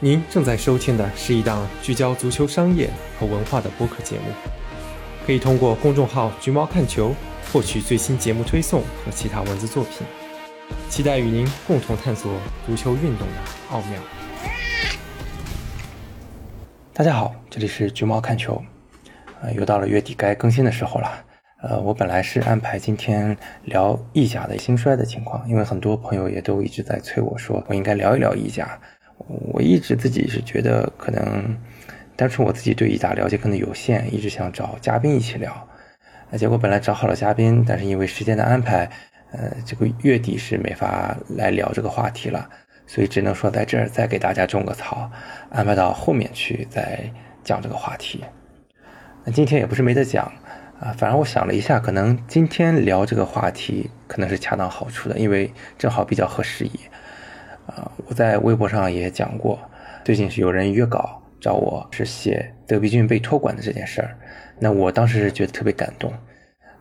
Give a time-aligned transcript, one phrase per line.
[0.00, 4.24] 您正在收听的是一档聚焦足球商业和文化的播客节目，
[5.24, 7.14] 可以通过公众号“橘猫看球”
[7.52, 10.04] 获取最新节目推送和其他文字作品。
[10.90, 12.32] 期待与您共同探索
[12.66, 13.34] 足球运动的
[13.70, 14.00] 奥妙。
[16.92, 18.60] 大家好，这里是橘猫看球，
[19.42, 21.24] 呃，又到了月底该更新的时候了。
[21.62, 28.76] 呃，我本来是安排今天聊意甲的兴衰的情况，因为很多朋友也都一直在催我说，我应该聊一聊意甲。
[29.26, 31.56] 我一直自己是觉得可能，
[32.16, 35.68] 单纯我自己对意甲了解可能有限，一直想找嘉宾一起聊。
[36.36, 38.90] 结果本来找好了嘉宾，但是因为时间的安排，
[39.32, 42.48] 呃，这个月底是没法来聊这个话题了，
[42.86, 45.10] 所以只能说在这儿再给大家种个草，
[45.50, 47.10] 安排到后面去再
[47.44, 48.24] 讲这个话题。
[49.24, 50.24] 那今天也不是没得讲
[50.80, 56.80] 啊，反正我想了一下，可能今天聊这个话题可能是恰当好处的，因为正好比较合时宜。
[57.76, 59.58] 啊，我在微博上也讲过，
[60.04, 64.16] 最近是有人约稿找我，是写德比郡被托管的这件事儿。
[64.60, 66.12] 那我当时是觉得特别感动，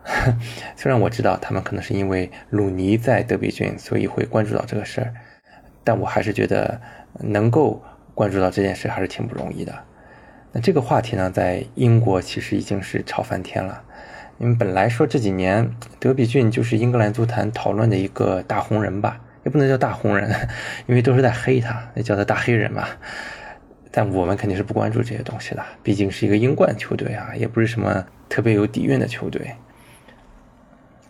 [0.78, 5.14] 虽然我知道他们可能是因为鲁尼在德比郡，所以会关注到这个事儿，
[5.84, 6.80] 但我还是觉得
[7.20, 7.82] 能够
[8.14, 9.74] 关注到这件事还是挺不容易的。
[10.52, 13.82] 那这个话题呢，在英国其实已经是炒翻天了，
[14.38, 15.68] 因为本来说这几年
[16.00, 19.20] 德比郡就是英格兰足坛讨论的一个大红人吧。
[19.44, 20.30] 也不能叫大红人，
[20.88, 22.88] 因为都是在黑他，那叫他大黑人嘛。
[23.92, 29.56] 但我们肯定是不关注这些东西的，毕竟是一个英冠球队啊，也不是什么特别有底蕴的球队。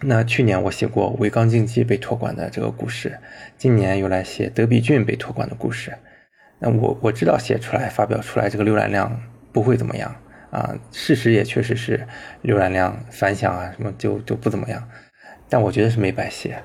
[0.01, 3.17] 那去年我写过维冈竞技被托管的这个故事，
[3.57, 5.93] 今年又来写德比郡被托管的故事。
[6.59, 9.21] 那我我知道写出来发表出来这个浏览量
[9.53, 10.13] 不会怎么样
[10.51, 12.05] 啊，事实也确实是
[12.43, 14.89] 浏览量反响啊什么就就不怎么样，
[15.47, 16.61] 但我觉得是没白写。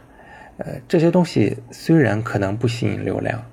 [0.59, 3.45] 呃，这些东西虽然可能不吸引流量，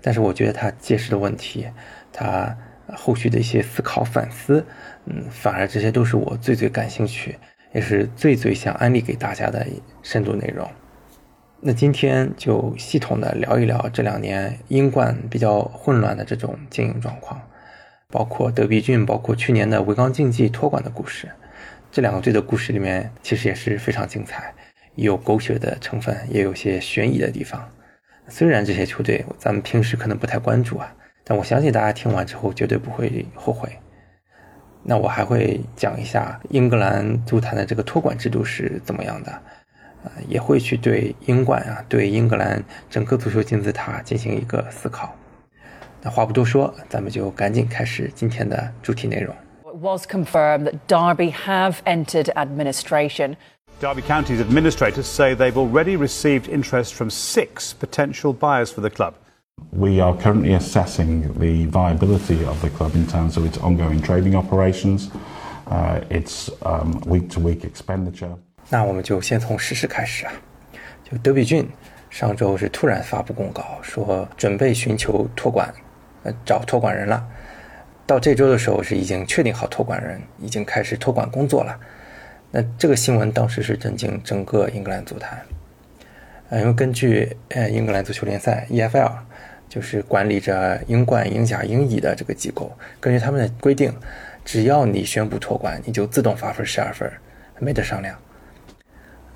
[0.00, 1.66] 但是我觉得它揭示的问题，
[2.12, 2.56] 它
[2.94, 4.64] 后续的一些思考反思，
[5.06, 7.36] 嗯，反而这些都是我最最感兴趣，
[7.72, 9.66] 也是最最想安利给大家的
[10.02, 10.68] 深度内容。
[11.60, 17.40] 那今天就系统的聊一聊这两年英冠比较混乱的这种经营状况，
[18.10, 21.28] 包括德比郡，包括去年的维冈竞技托管的故事。
[21.90, 24.52] 这两个队的故事里面，其实也是非常精彩。
[24.94, 27.68] 有狗血的成分，也有些悬疑的地方。
[28.28, 30.94] 虽然这些球队咱们平时可能不太关注啊，
[31.24, 33.68] 但我相信大家听完之后绝对不会后悔。
[34.82, 39.32] 那我还会讲一下英格兰足坛的这个托管制度是怎么样的，
[40.04, 45.14] 呃，也会去对英冠啊，对英格兰整个足球金字塔进行一个思考。
[46.02, 49.34] 那话不多说，咱们就赶紧开始今天的主题内容。
[49.64, 53.36] It was confirmed that Derby have entered administration.
[53.83, 59.13] Derby County's administrators say they've already received interest from six potential buyers for the club.
[59.71, 64.35] We are currently assessing the viability of the club in terms of its ongoing trading
[64.35, 65.09] operations,
[65.67, 68.37] uh, its um, week-to-week expenditure.
[68.67, 70.33] 那我们就先从实事开始啊，
[71.09, 71.65] 就德比郡
[72.09, 75.73] 上周是突然发布公告说准备寻求托管，
[76.23, 77.25] 呃，找托管人了。
[78.05, 81.79] 到这周的时候是已经确定好托管人，已经开始托管工作了。
[82.56, 85.42] 那这个新闻当时是震惊整个英格兰足坛，
[86.50, 89.10] 呃，因为根据呃英格兰足球联赛 EFL，
[89.68, 92.70] 就是管理着英冠、英甲、英乙的这个机构，
[93.00, 93.92] 根据他们的规定，
[94.44, 97.10] 只要你宣布托管，你就自动发分十二分，
[97.58, 98.16] 没得商量。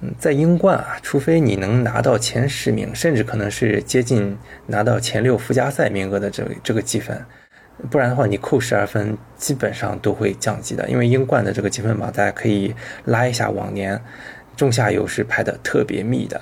[0.01, 7.21] 嗯，在英冠啊，除非你能拿到前十名，甚至可能是接近拿到前六附加赛名额的这这个积分。
[7.91, 12.75] 不然的话，你扣十二分基本上都会降级的，因为英冠的这个积分榜，大家可以
[13.05, 14.01] 拉一下往年，
[14.57, 16.41] 中下游是排的特别密的。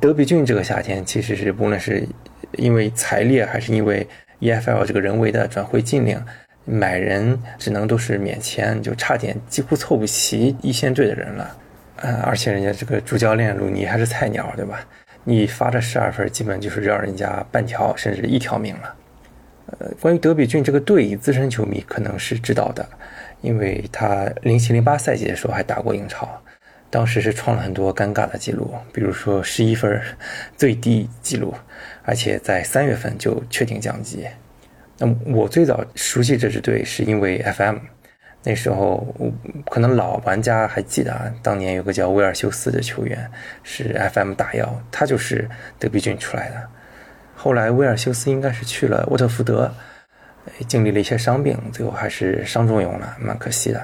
[0.00, 2.06] 德比郡这个夏天其实是无论是
[2.52, 4.06] 因为财力还是因为
[4.40, 6.22] EFL 这个人为的转会禁令，
[6.64, 11.56] 买人只能都是免签，就差点几乎凑不齐一线队的人了。
[12.02, 14.86] 啊，而且人家这个主教练鲁尼还是菜鸟，对吧？
[15.24, 18.94] 你发这十二分，基本就是让人家半条甚至一条命了。
[19.66, 22.88] 呃，关于德比郡这个队，资深球迷可能是知道的，
[23.40, 26.40] 因为他零七零八赛季的时候还打过英超，
[26.88, 30.00] 当时是创了很多尴尬的记录，比如说十一分
[30.56, 31.52] 最低记录，
[32.04, 34.26] 而且在三月份就确定降级。
[34.98, 37.76] 那么我最早熟悉这支队是因为 FM，
[38.44, 39.14] 那时候
[39.68, 43.28] 可能老玩家还记得啊，当年有个叫威尔修斯的球员
[43.64, 46.68] 是 FM 大妖，他就是德比郡出来的。
[47.46, 49.72] 后来威尔修斯应该是去了沃特福德，
[50.66, 53.80] 经历了一些伤病，最后还是伤重永了，蛮可惜的。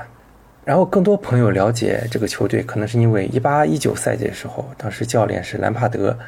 [0.65, 6.19] 然后更多朋友了解这个球队，可能是因为一八一九赛季的时候，当时教练是兰帕德，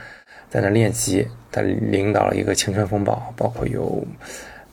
[0.48, 1.26] 在那练级。
[1.50, 4.06] 他领导了一个青春风暴，包括有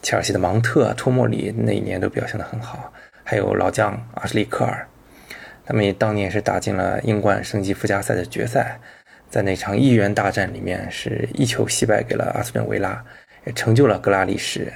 [0.04, 2.94] 切尔西的芒特、托莫里，那一年都表现得很好，
[3.24, 4.86] 还有老将阿什利·科尔。
[5.66, 8.80] 他们也当年也是打进了英冠升级附加赛的决赛，
[9.32, 13.04] 在那场一元大战里面是一球惜败给了阿斯顿维拉，
[13.48, 14.72] 也成就了格拉利什，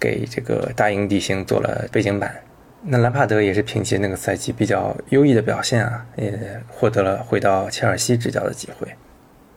[0.00, 2.34] 给这个大英帝星做了背景板。
[2.82, 8.88] 那兰帕德也是凭借那个赛季比较优异的表现啊，也获得了回到切尔西执教的机会。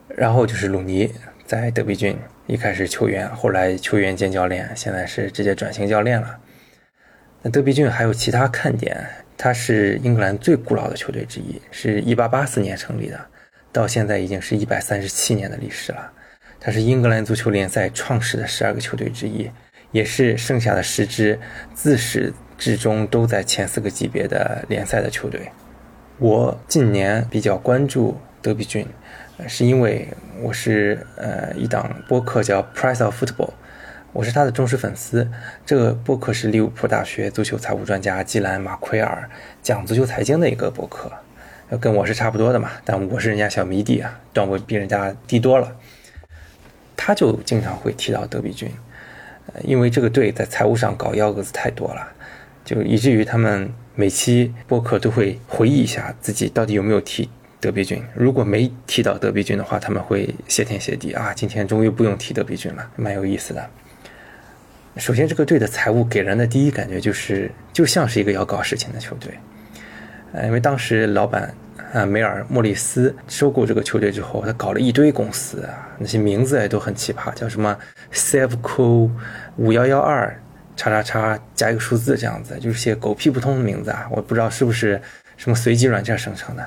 [0.08, 1.10] 然后就是鲁尼。
[1.44, 2.16] 在德比郡，
[2.46, 6.38] 一开始球员，后来球员兼教练，现在是直接转型教练了。
[7.42, 8.96] 那德比郡还有其他看点，
[9.36, 13.20] 它是英格兰最古老的球队之一，是一八八四年成立的，
[13.72, 16.12] 到现在已经是一百三十七年的历史了。
[16.60, 19.50] 它是英格兰足球联赛创始的十二个球队之一，
[19.90, 21.40] 也是剩下的十支
[21.74, 25.50] 自始至终都在前四个级别的联赛的球队。
[26.18, 28.86] 我近年比较关注德比郡。
[29.48, 30.06] 是因为
[30.40, 33.50] 我是呃一档播客叫 Price of Football，
[34.12, 35.26] 我是他的忠实粉丝。
[35.66, 39.28] 这个播客是利物浦大学足球财务专家基兰马奎尔
[39.60, 41.10] 讲足球财经的一个播客，
[41.78, 45.76] 跟我是差不多的嘛，但我是人家小迷弟啊，段位比人家低多了。
[46.96, 48.70] 他就经常会提到德比郡，
[49.52, 52.08] 呃，因为这个队在财务上搞幺蛾子太多了，
[52.64, 57.28] 就以至于他们每期播客都会回忆一下自己到底有没有提。
[57.60, 61.32] 德比郡如果没提到德比郡的话，他们会谢天谢地啊！
[61.32, 63.70] 今天终于不用提德比郡了，蛮有意思的。
[64.96, 69.32] 首先，这个队的财务给人的第一感觉就是就像是一个要搞事情的球队。
[70.32, 71.54] 呃，因为当时老板
[71.92, 77.76] 啊梅尔莫里斯收购这个球队之后，他搞了一堆公司啊，那些名字也都很奇葩，叫什么
[78.12, 79.10] Sevco
[79.56, 80.34] 五幺幺二
[80.74, 84.08] 叉叉叉加一个数字这样子，就是些狗屁不通的名字啊！
[84.10, 85.00] 我不知道是不是
[85.36, 86.66] 什么随机软件生成的。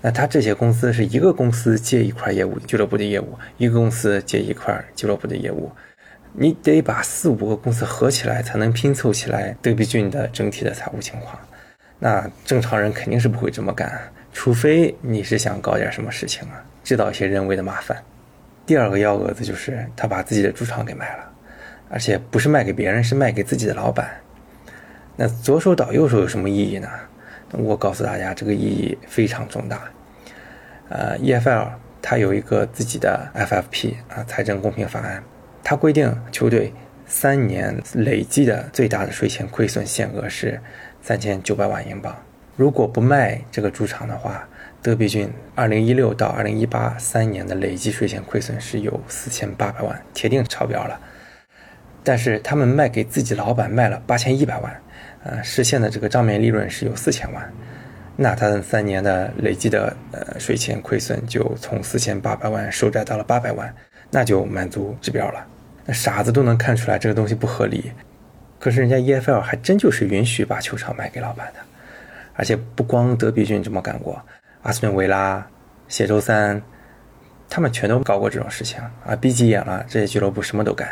[0.00, 5.70] 那他这些公司是一个公司接一块业务，俱乐部的业务，一个公司接一块俱乐部的业务，
[6.32, 11.38] 你得把四五个公司合起来，才能拼凑起来德比郡的整体的财务情况。
[11.98, 14.00] 那正常人肯定是不会这么干，
[14.32, 17.96] 除非你是想搞点什么事情啊，制造一些人为的麻烦。
[18.64, 21.32] 第二个幺蛾子就是他把自己的猪场给卖了，
[21.90, 24.10] 而且不是卖给别人，是卖给自己的老板。
[25.16, 26.88] 那左手倒右手有什么意义呢？
[27.52, 29.80] 我告诉大家，这个意义非常重大。
[30.90, 31.66] 呃，EFL
[32.00, 35.22] 它有一个自己的 FFP 啊，财政公平法案，
[35.64, 36.72] 它规定球队
[37.06, 40.60] 三年累计的最大的税前亏损限额是
[41.08, 42.14] 三千九百万英镑。
[42.54, 44.46] 如果不卖这个猪场的话，
[44.82, 51.00] 德比郡二零一六到二零一八三年的累计税前亏损是有四千八百万，铁定超标了。
[52.04, 54.80] 但是他们卖给自己老板卖了八千一百万。
[55.24, 57.52] 呃，实现的这个账面利润是有四千万，
[58.14, 63.74] 那他三年的累计的呃税前亏损就从四千八百万收窄到了八百万，
[64.10, 65.46] 那就满足指标了。
[65.86, 67.92] 那傻子都能看出来这个东西不合理，
[68.58, 71.60] 可是人家 EFL 还真就是允许把球场卖给老板的，
[72.34, 74.20] 而且不光德比郡这么干过，
[74.62, 75.46] 阿斯顿维拉、
[75.86, 76.60] 谢周三，
[77.48, 80.88] 他们全都搞过这种事情啊，逼急眼了，这些俱乐部什么都干。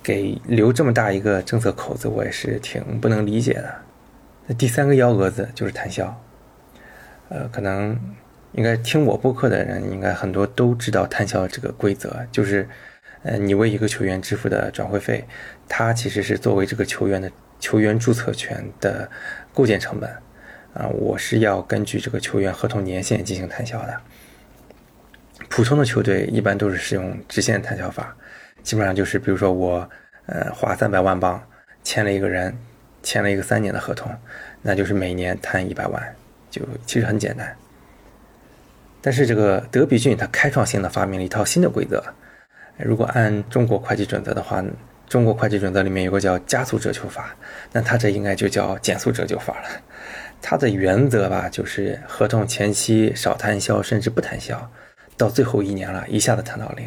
[0.00, 3.74] 给留这么大一个政策口子，我也是挺不能理解的。
[4.46, 6.18] 那第三个幺蛾子就是摊销，
[7.28, 7.98] 呃，可能
[8.52, 12.66] 应该听我播客的人，应该很多都知道摊销这个规则，就是，
[13.22, 15.24] 呃，你为一个球员支付的转会费，
[15.68, 19.10] 它其实是作为这个球员的球员注册权的
[19.52, 20.10] 构建成本，
[20.74, 24.00] 啊，我是要根据这个球员合同年限进行摊销的。
[25.48, 28.16] 普通的球队一般都是使用直线摊销法。
[28.62, 29.88] 基本上就是，比如说我，
[30.26, 31.42] 呃，花三百万镑
[31.82, 32.54] 签了一个人，
[33.02, 34.12] 签了一个三年的合同，
[34.60, 36.14] 那就是每年摊一百万，
[36.50, 37.56] 就其实很简单。
[39.00, 42.02] 但是这个德比郡它开创性的发明了一套新的规则，
[42.78, 44.64] 如果按中国会计准则的话，
[45.08, 47.34] 中国会计准则里面有个叫加速折旧法，
[47.72, 49.68] 那它这应该就叫减速折旧法了。
[50.40, 54.70] 它的原则吧，就是合同前期少摊销，甚至不摊销，
[55.16, 56.86] 到最后一年了，一下子摊到零。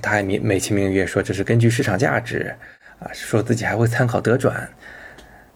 [0.00, 2.54] 他还美美其名曰说这是根据市场价值，
[2.98, 4.68] 啊，说自己还会参考德转，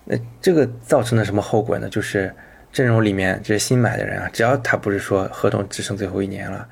[0.05, 1.89] 那这个造成了什么后果呢？
[1.89, 2.33] 就是
[2.71, 6.69] 阵容里面这些新买的人啊，只要他不是说合同只剩最后一年了，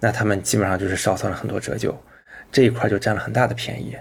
[0.00, 1.96] 那他们基本上就是少算了很多折旧，
[2.52, 3.96] 这一块就占了很大的便宜，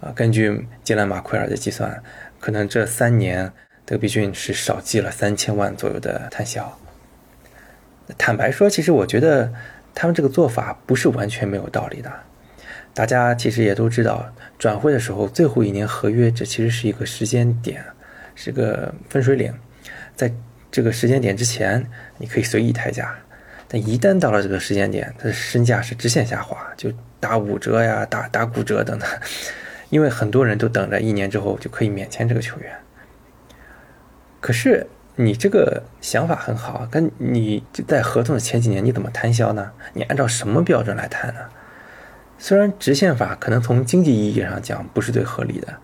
[0.00, 2.02] 啊，根据杰兰马奎尔的计算，
[2.40, 3.52] 可能这三年
[3.84, 6.78] 德比郡是少记了三千万左右的摊销。
[8.16, 9.52] 坦白说，其实我觉得
[9.94, 12.12] 他们这个做法不是完全没有道理的。
[12.94, 17.84] 大家其实也都知道，转会的时候最后一年合约，这其实是一个时间点，
[18.34, 19.52] 是个分水岭。
[20.14, 20.32] 在
[20.70, 21.84] 这个时间点之前，
[22.16, 23.04] 你可以随意抬价；
[23.68, 29.08] 但一旦到了这个时间点，他的身价是直线下滑，就打五折呀，打打骨折等等，
[29.90, 32.72] 因为很多人都等着一年之后就可以免签这个球员。
[34.40, 39.72] 可是你这个想法很好，跟你在合同的前几年你怎么摊销呢？
[39.94, 41.40] 你按照什么标准来谈呢？
[42.38, 45.74] 虽然直线法可能从经济意义上讲不是最合理的，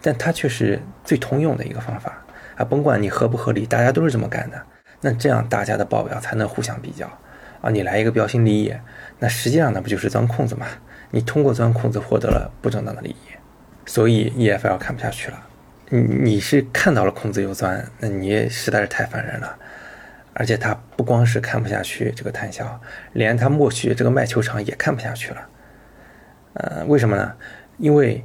[0.00, 2.24] 但它却是最通用的一个方法
[2.56, 2.64] 啊！
[2.64, 4.60] 甭管你合不合理，大家都是这么干的。
[5.02, 7.06] 那这样大家的报表才能互相比较
[7.60, 7.70] 啊！
[7.70, 8.74] 你来一个标新立异，
[9.18, 10.66] 那实际上那不就是钻空子吗？
[11.10, 13.16] 你通过钻空子获得了不正当的利益，
[13.86, 15.46] 所以 EFL 看不下去了。
[15.90, 19.56] 你你是看到了空子又钻，那你也实在是太烦人了。
[20.34, 22.80] 而且他不光是看不下去这个摊销，
[23.12, 25.48] 连他默许这个卖球场也看不下去了。
[26.52, 27.34] 呃，为什么呢？
[27.78, 28.24] 因为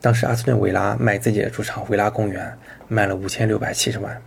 [0.00, 4.20] 当时阿斯顿维拉卖自己的主场维拉公园卖了五千六百七十万，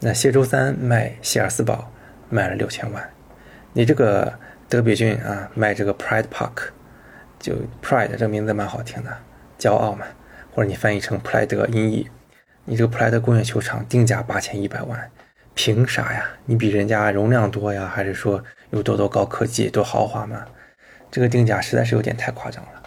[0.00, 1.90] 那谢周三卖希尔斯堡
[2.28, 3.08] 卖了六千万，
[3.76, 4.32] 你这个
[4.70, 6.70] 德比郡啊卖这个 Pride Park，
[7.38, 7.52] 就
[7.82, 9.14] Pride 这个名字蛮好听的，
[9.58, 10.06] 骄傲嘛，
[10.54, 12.08] 或者你翻译成普莱德音译，
[12.64, 15.10] 你这个普莱德公园球场定价八千一百万，
[15.52, 16.26] 凭啥呀？
[16.46, 20.46] 你比人家容量多呀，还是说有多多高科技多豪华吗？
[21.10, 22.82] 这个定价实在是有点太夸张了，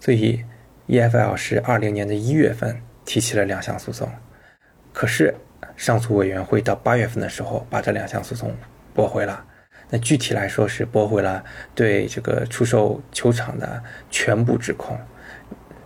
[0.00, 0.42] 所以
[0.88, 4.10] EFL 是二零年的一月份提起了两项诉讼，
[4.94, 5.34] 可是
[5.76, 8.50] 上诉委员会到八月份的时候把这两项诉讼
[8.94, 9.44] 驳回了。
[9.94, 14.98] 那具体来说是驳回了对这个出售球场的全部指控，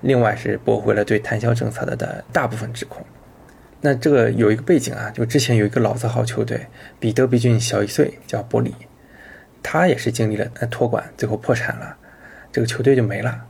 [0.01, 3.05] 另外是驳回了对摊销政策的的大部分指控。
[3.83, 8.75] 那这个有一个背景啊，就之前有一个老字号球队比德比郡小一岁，叫伯里。
[9.63, 11.95] 他也是经历了托管，最后破产了，
[12.51, 13.45] 这个球队就没了。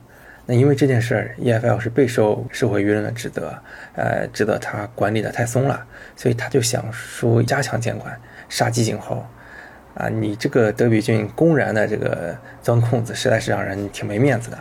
[0.46, 3.56] 那因为这件事儿，EFL 是备受社会舆论的指责，
[3.94, 5.86] 呃，指责他管理的太松了，
[6.16, 9.24] 所以他就想说加强监管，杀鸡儆猴。
[9.98, 14.58] 啊，你这个德比郡公然的这个钻空子，实在是让人挺没面子的。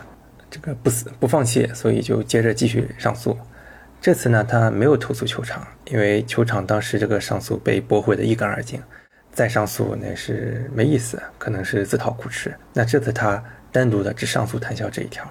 [0.50, 3.38] 这个不死不放弃，所以就接着继续上诉。
[4.02, 8.82] 这次呢，他没有投诉球场，因为球场当时这个上诉被驳回的一干二净。
[9.32, 12.52] 再上诉那是没意思，可能是自讨苦吃。
[12.74, 15.24] 那这次他单独的只上诉谈笑这一条。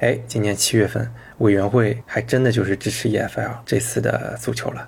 [0.00, 4.86] 哎，今年七月份，委员会还真的就是支持 EFL 这次的诉求了，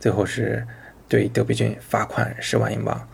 [0.00, 0.66] 最后是
[1.06, 3.08] 对德比郡罚款十万英镑，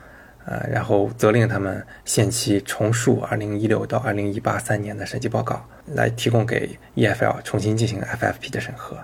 [0.50, 8.98] 呃，然后责令他们限期重述二零一六到二零一八三年的审计报告，来提供给 EFL 重新进行 FFP 的审核。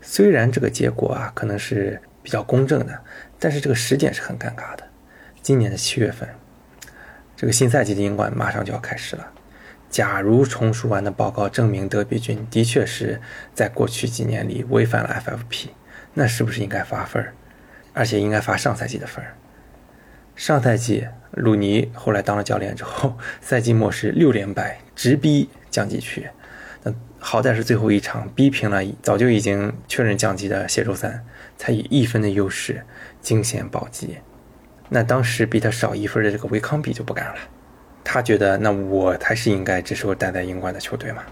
[0.00, 2.98] 虽然这个结果啊，可能是比较公正的。
[3.38, 4.84] 但是这个时间是很尴尬的，
[5.42, 6.26] 今年的七月份，
[7.36, 9.30] 这个新赛季的英冠马上就要开始了。
[9.90, 13.20] 假如重述完的报告证明德比郡的确是
[13.52, 15.68] 在过去几年里违反了 FFP，
[16.14, 17.34] 那是不是应该罚分儿？
[17.92, 19.36] 而且应该罚上赛季的分儿？
[20.36, 26.26] 上赛季鲁尼后来当了教练之后，赛季末是六连败，直逼降级区。
[26.82, 31.24] 那好歹是最后一场逼平了早就已经确认降级的谢周三，
[31.56, 32.82] 才以一分的优势。
[33.20, 34.18] 惊险保级，
[34.90, 37.36] 那当时比他少一分的这个维康比就不干了，
[38.04, 41.22] 他觉得那我才是应该这时候待在英冠的球队嘛。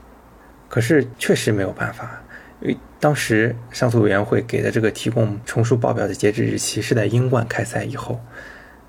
[0.71, 2.23] 可是确实没有办法，
[2.63, 8.19] 因为当时上诉委员会给的这个提供重述报表的截止日期是在英冠开赛以后，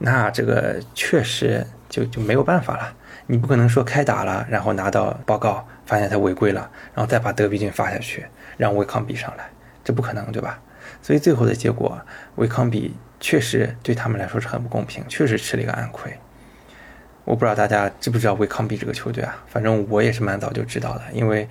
[0.05, 2.93] 那这个确实就就没有办法了。
[3.27, 8.25] 你不可能说开打了，然后拿到报告发现他违规了，然后再把德比郡发下去，
[8.57, 9.49] 让维康比上来，
[9.81, 10.59] 这不可能，对吧？
[11.01, 11.97] 所以最后的结果，
[12.35, 16.13] 维康比确实对他们来说是很不公平，确实吃了一个暗亏。
[17.23, 19.41] 我不知道大家知不知道维康比这个球队啊？
[19.47, 21.47] 反正我也是蛮早就知道的，因为，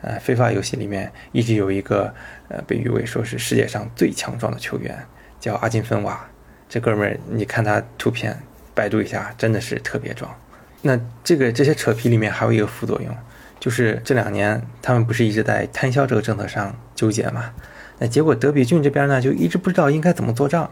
[0.00, 2.12] 呃，非法游戏里面一直有一个
[2.48, 4.98] 呃被誉为说是世界上最强壮的球员，
[5.38, 6.28] 叫阿金芬瓦。
[6.72, 8.34] 这哥们儿，你看他图片，
[8.72, 10.34] 百度一下，真的是特别壮。
[10.80, 13.14] 那这个这些扯皮里面还有一个副作用，
[13.60, 17.52] 就是这两年他们不是一直在摊销这个政策上纠结吗？
[17.98, 20.70] 那结果德比郡这边呢，就一直不知道应该怎么做账，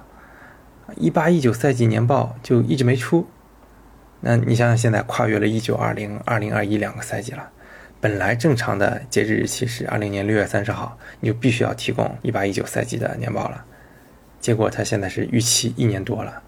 [0.96, 3.28] 一八一九赛季年报就一直没出。
[4.20, 7.46] 那你想想，现在跨越了一九二零、二零二一两个赛季了，
[8.00, 13.66] 本来正常的截止日期是二零年六月三十号，你就必须要提供一八一九赛季的年报了。
[14.40, 16.42] 结果他现在是逾期一年多了，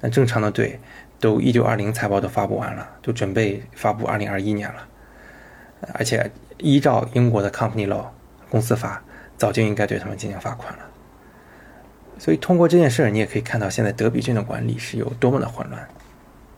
[0.00, 0.80] 那正常的队
[1.20, 4.88] 都一九二零财报都发布完了，都准备发布二零二一年了，
[5.92, 8.06] 而且依照英国的 Company Law
[8.48, 9.02] 公司法。
[9.38, 10.84] 早就应该对他们进行罚款了，
[12.16, 15.84] 所以通过这件事儿，你也可以看到现在德比郡的管理是有多么的混乱。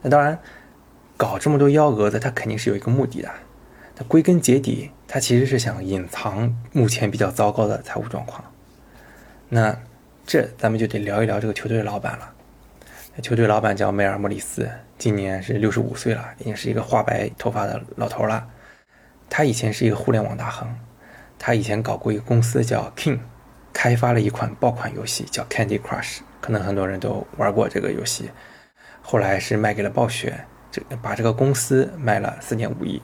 [0.03, 0.37] 那当然，
[1.17, 3.31] 搞这么多幺蛾子，他肯定是有一个目的的。
[3.95, 8.43] 他归根结底，他其实是想隐藏目前比较糟糕的财务状况。
[9.49, 9.75] 那
[10.25, 12.33] 这咱们就得聊一聊这个球队的老板了。
[13.21, 18.47] 球队老板叫梅尔莫里斯，今年是六十五岁了，已经是一个花白头发的老头了。
[19.29, 20.67] 他以前是一个互联网大亨，
[21.37, 23.19] 他以前搞过一个公司叫 King，
[23.71, 28.31] 开发了一款爆款游戏叫 Candy Crush，可能很多人都玩过这个游戏。
[29.01, 33.01] 后来是卖给了暴雪，这把这个公司卖了四点五亿。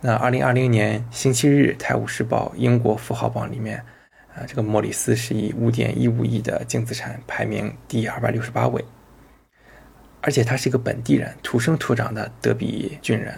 [0.00, 3.84] 那二零二零年星期日，《泰晤士报》英国富豪榜里面，
[4.34, 8.84] 啊，这个莫里斯是以五点一五亿的净资产排名第二百六十八位，
[10.20, 13.34] 而且他是一个本地人，土生土长的德比郡人，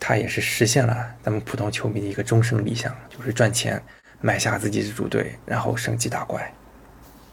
[0.00, 3.80] 他也是实现了咱们普通球迷的一个终生理想，就是赚钱，
[4.20, 6.52] 买下自己的主队，然后升级打怪。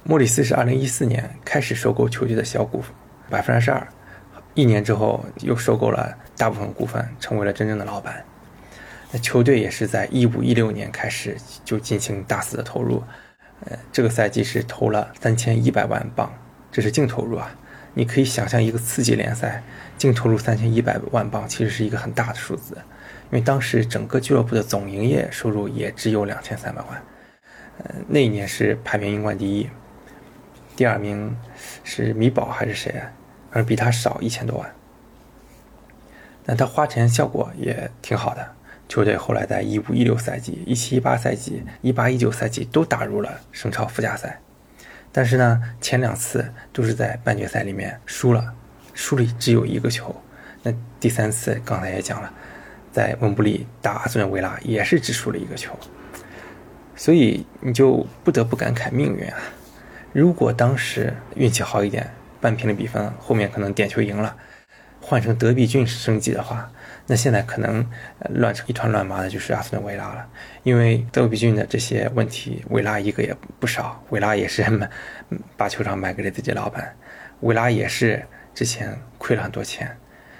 [0.03, 2.83] 莫里斯是二零一四年开始收购球队的小股
[3.29, 3.87] 百分之二十二，
[4.53, 8.23] 一年之后又收购了大部分股份，成为了真正的老板。
[9.13, 13.03] 那球队也是在一五一六年开始就进行大肆的投入，
[13.65, 16.33] 呃，这个赛季是投了三千一百万镑，
[16.71, 17.55] 这是净投入啊。
[17.93, 19.61] 你可以想象一个次级联赛
[19.99, 27.03] 净投入三千一百万镑，其实是一个很大的数字，因为当时整个俱乐部的总营业收入也只有两千三百万，
[27.83, 29.69] 呃，那一年是排名英冠第一，
[30.75, 31.37] 第二名
[31.83, 33.11] 是米堡还是谁啊？
[33.51, 34.73] 而比他少一千多万，
[36.45, 38.55] 那他花钱效果也挺好的。
[38.89, 44.39] 球队后来在一五一六赛季、一七一八赛季、一八一九赛季都打入了省超附加赛，
[45.11, 48.53] 但是呢，前两次都是在半决赛里面输了，
[48.93, 50.15] 输了只有一个球。
[50.61, 52.31] 那第三次刚才也讲了，
[52.91, 55.77] 在温布利打阿斯顿维拉也是只输了一个球，
[56.95, 59.37] 所以你就不得不感慨命运啊！
[60.11, 64.35] 如果当时运气好一点，扳平了比分，后面可能点球赢了，
[65.01, 66.71] 换成德比郡升级的话。
[67.05, 67.85] 那现在可能
[68.29, 70.25] 乱成一团乱麻的，就是阿斯顿维拉了，
[70.63, 74.01] 因为德比郡的这些问题，维拉一个也不少。
[74.09, 74.65] 维拉也是
[75.57, 76.95] 把球场卖给了自己老板，
[77.41, 79.97] 维拉也是之前亏了很多钱，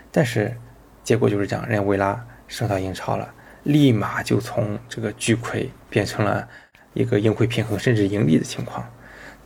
[0.10, 0.56] 但是
[1.04, 6.48] 结果就是这样，人家维拉升到英超了，立马就从这个巨亏变成了
[6.94, 8.90] 一个盈亏平衡甚至盈利的情况。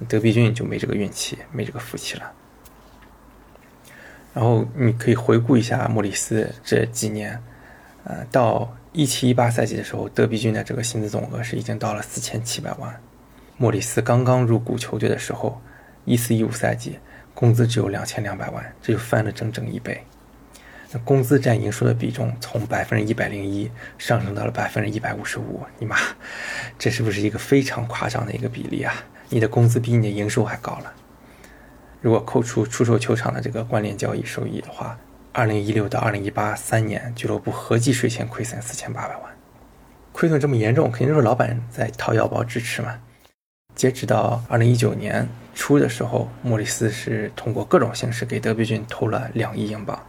[0.08, 2.32] 德比郡就没这个运气，没这个福气了。
[4.38, 7.41] 然后你可以回顾一下莫里斯这几年，
[8.04, 12.95] 呃，到一七一八赛季的时候，德比郡的这个薪资总额是已经到了四千七百万。
[13.58, 15.60] 莫里斯刚刚入股球队的时候，
[16.06, 17.00] 一四一五赛季
[17.34, 20.04] 工资只有两千两百万，这就翻了整整一倍。
[20.91, 25.97] 那工资占营收的比重从百分之一百零一上升到了百分之一百五十五，你妈，
[26.78, 28.93] 这是不是一个非常夸张的一个比例啊？
[29.30, 30.93] 你的工资比你的营收还高了。
[32.01, 34.97] 如果扣除出售球场的这个关联交易收益的话，
[35.33, 39.23] 二零一六到二零一八三年俱乐部合计税前亏损四千八百万，
[40.12, 42.99] 亏损这么严重，肯定就是老板在掏腰包支持嘛。
[43.75, 50.01] 截止到二零一九年初的时候，莫里斯是通过各种形式给德比郡投了两亿英镑，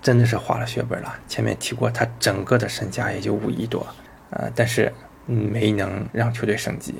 [0.00, 1.12] 真的是花了血本了。
[1.26, 3.84] 前面提过，他整个的身价也就五亿多，
[4.30, 4.92] 呃，但是
[5.26, 6.94] 没能让球队升级，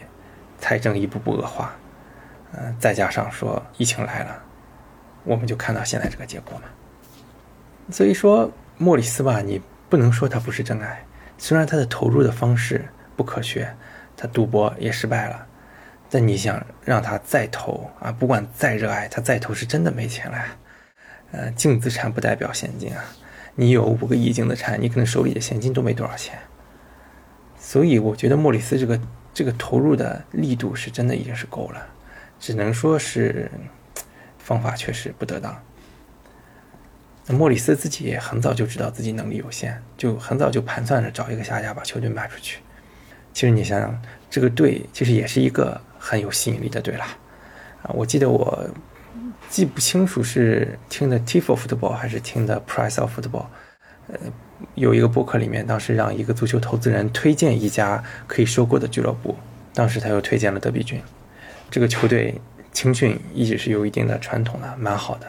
[0.59, 1.72] 财政一步步恶化。
[2.52, 4.42] 嗯，再加上说疫情来了，
[5.24, 6.64] 我们就看到现在这个结果嘛。
[7.90, 11.04] 所以说莫里斯吧，你不能说他不是真爱，
[11.38, 13.74] 虽然他的投入的方式不科学，
[14.16, 15.46] 他赌博也失败了，
[16.11, 20.38] 但你想让他再投啊，不管再热爱，他再投是真的没钱了。
[21.32, 23.04] 呃，净资产不代表现金啊，
[23.54, 26.38] 你有五个亿净资产，你可能手里的现金都没多少钱。
[27.59, 29.00] 所以我觉得莫里斯这个
[29.35, 31.87] 这个投入的力度是真的已经是够了。
[32.38, 33.51] 只能说是
[34.38, 35.57] 方法确实不得当。
[37.27, 42.61] 那莫里斯自己也很早就知道自己能力有限，就很早就盘算着找一个下家把球队卖出去。
[43.33, 47.07] 其实你想想，这个队其实也是一个很有吸引力的队啦。
[47.83, 48.70] 啊，我记得我
[49.49, 53.46] 记不清楚是听的 Tifo Football 还是听的 Price of Football，
[54.09, 54.18] 呃，
[54.75, 59.37] 有一个博客里面当时让一个足球投资人推荐一家可以收购的俱乐部，
[59.75, 61.03] 当时他又推荐了德比郡。
[61.70, 62.40] 这个球队
[62.72, 65.26] 青训一直是有一定的传统的，蛮好的。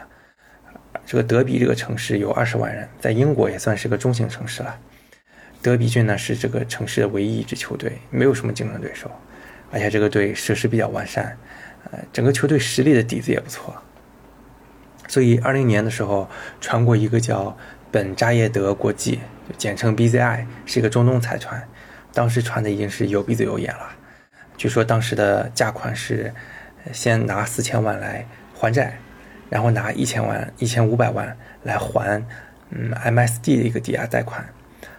[1.04, 4.78] 这个德比这个城市有二十万人，在英国也算是个中型城市了。
[5.62, 9.10] 德比郡呢是这个城市的唯一一支球队，没有什么竞争对手，
[9.72, 11.36] 而且这个队设施比较完善，
[11.90, 13.74] 呃，整个球队实力的底子也不错。
[15.08, 16.28] 所以二零年的时候
[16.60, 17.56] 传过一个叫
[17.90, 19.18] 本扎耶德国际，
[19.56, 21.66] 简称 BZI，是一个中东财团，
[22.12, 23.90] 当时传的已经是有鼻子有眼了。
[24.58, 26.34] 据说当时的价款是，
[26.92, 28.98] 先拿四千万来还债，
[29.48, 32.20] 然后拿一千万、一千五百万来还，
[32.70, 34.44] 嗯，MSD 的一个抵押贷款，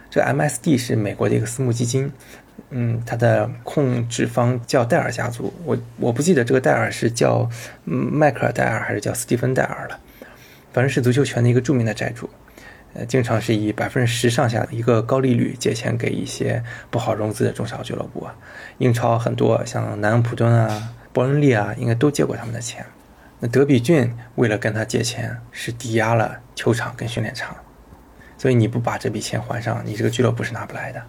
[0.08, 2.10] 这 MSD 是美国的一个私募基金，
[2.70, 7.46] 嗯，它的控制方叫戴尔家族，我我不记得这个戴尔是叫
[7.84, 10.00] 迈克尔戴尔还是叫斯蒂芬戴尔了，
[10.72, 12.30] 反正是足球圈的一个著名的债主，
[12.92, 18.34] 呃，经常是以百分之十上下的一个高利率借钱给一些不好融资的中小俱乐部啊，
[18.78, 22.84] 英超很多像南安普敦啊、伯恩利啊，应该都借过他们的钱。
[23.38, 27.56] 那德比郡为了跟他借钱，是抵押了球场跟训练场，
[28.36, 31.02] 所以你不把这笔钱还上，你这个俱乐部是拿不来的。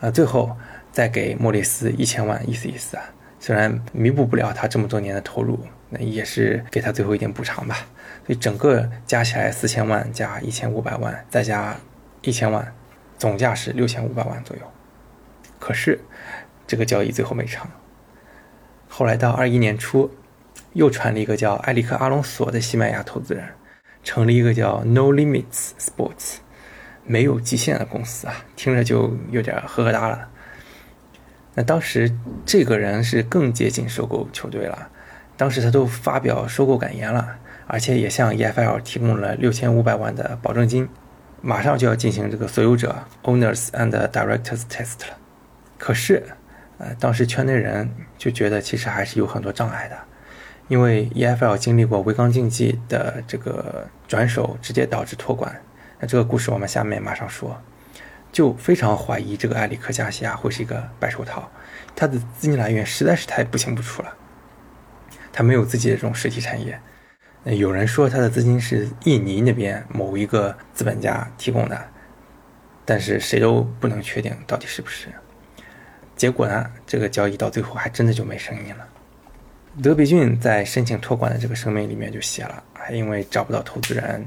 [0.00, 0.56] 啊，最后
[0.92, 3.02] 再给莫里斯一千万，意思意思啊，
[3.40, 5.58] 虽然弥补不了他这么多年的投入，
[5.90, 7.76] 那也是给他最后一点补偿吧。
[8.28, 11.74] 所以整个加起来四千万加一千五百万，再加
[12.22, 12.72] 一千万，
[13.16, 14.62] 总价是六千五百万左右。
[15.58, 15.98] 可是
[16.66, 17.66] 这个交易最后没成。
[18.86, 20.14] 后来到二一年初。
[20.74, 23.42] 又传了一个叫埃里克·阿隆索的西班牙投资人，
[24.04, 26.36] 成立一个叫 No Limits Sports，
[27.04, 30.28] 没有极限的公司啊，听着就有点呵呵哒了。
[31.54, 32.14] 那当时
[32.44, 34.90] 这个人是更接近收购球队了，
[35.38, 40.88] 当时他都发表收购感言了，而且也向 EFL 提供了六千五百万的保证金，
[41.40, 45.16] 马上就要进行这个所有者 Owners and Directors Test 了。
[45.78, 46.24] 可是，
[46.78, 49.96] 呃，当时圈内人就觉得其实还是有很多障碍的。
[50.66, 55.54] 因为 EFL 经历过维冈竞技的这个转手，直接导致托管。
[56.00, 57.56] 那这个故事我们下面马上说。
[58.30, 61.50] 就非常怀疑这个埃里克加西亚会是一个白手套，
[61.96, 64.14] 他的资金来源实在是太不清不楚了。
[65.32, 66.78] 他没有自己的这种实体产业。
[67.44, 71.80] 有人说他的资金是印尼那边某一个资本家提供的，
[72.84, 75.08] 但是谁都不能确定到底是不是。
[76.16, 78.86] 结果呢，这个交易到最后还真的就没声音了。
[79.80, 84.26] 德比郡在申请托管的这个声明里面就写了，还因为找不到投资人，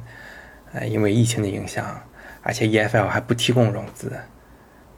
[0.71, 2.01] 呃，因为疫情的影响，
[2.41, 4.13] 而且 EFL 还不提供融资。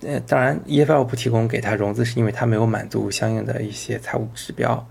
[0.02, 4.88] 呃，当然 EFL 不提供给他融资，是因为他没有满足相应的一些财务指标。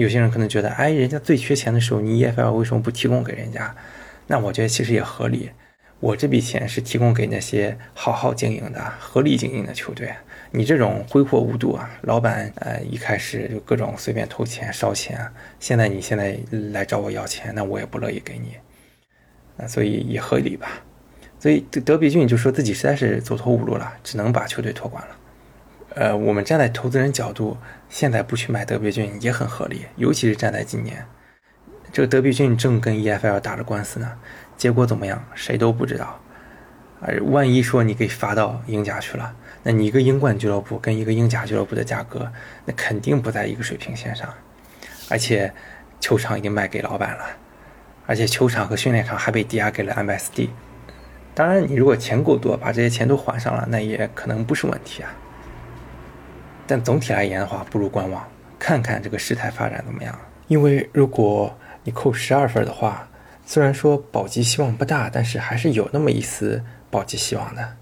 [0.00, 3.74] 有些人可能觉得，哎，人家最缺钱的时候，你 EFL 为什么不提供给人家？
[4.26, 5.50] 那我觉得其实也合理。
[5.98, 10.12] 我这笔钱是提供给那些好好经营的、合理经营的球队。
[10.50, 15.18] 你这种挥霍无度啊，老板呃一开始就各种随便投钱烧钱，
[15.58, 16.38] 现在你现在
[16.72, 18.56] 来找我要钱，那我也不乐意给你，
[19.56, 20.68] 啊，所以也合理吧。
[21.40, 25.16] 所以德比郡就说自己实在是走投无路了，只能把球队托管了。
[25.96, 27.56] 呃，我们站在投资人角度，
[27.88, 31.02] 现在不去买德比郡也很合理，尤其是站在今年，
[31.90, 34.12] 这个德比郡正跟 EFL 打着官司呢，
[34.58, 36.20] 结果怎么样，谁都不知道。
[37.00, 39.34] 而万一说你给罚到英甲去了。
[39.62, 42.30] 那你一个英冠俱乐部跟一个英甲俱乐部的价格，
[42.66, 44.28] 那肯定不在一个水平线上，
[45.08, 45.50] 而且
[45.98, 47.24] 球场已经卖给老板了，
[48.06, 50.50] 而且球场和训练场还被抵押给了 MSD。
[51.34, 55.10] 当然，你如果钱够多，把这些钱都还上了，那也可能不是问题啊。
[56.66, 58.26] 但总体而言的话，不如观望，
[58.58, 60.18] 看看这个事态发展怎么样。
[60.48, 63.08] 因为如果你扣十二分的话，
[63.44, 67.76] 虽然说保级希望不大，但是还是有那么一丝保级希望的。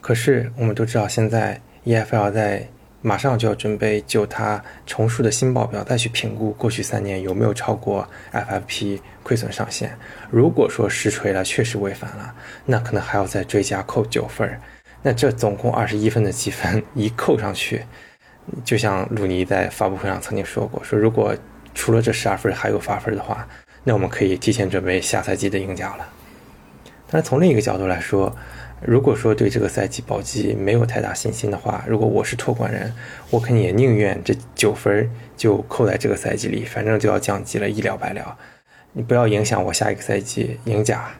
[0.00, 2.66] 可是我们都知道，现在 EFL 在
[3.00, 9.96] 马上就要准备就它重述的新报表再去评估过去三年有没有超过 FFP 亏损上限。
[10.30, 14.58] 如果说实锤了，确实违反了，那可能还要再追加扣九分。
[15.02, 17.84] 那这总共二十一分的积分一扣上去，
[18.64, 21.34] 就像鲁尼在发布会上曾经说过，说如果
[21.74, 23.46] 除了这十二分还有罚分的话，
[23.82, 26.08] 那我们可以提前准备下赛季的英甲了。
[27.10, 28.34] 但是从另一个角度来说，
[28.80, 32.92] 如果说对这个赛季保级没有太大信心的话，如果我是托管人，
[33.30, 38.36] 我肯定也宁愿这九分就扣在这个赛季里，反正就要降级了，一了百了。
[38.92, 41.10] 你不要影响我下一个赛季赢甲，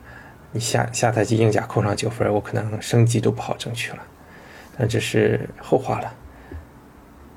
[0.53, 3.99] 你下下赛季英甲扣上九分，我可能升级都不好争取了。
[4.77, 6.15] 但这是后话了。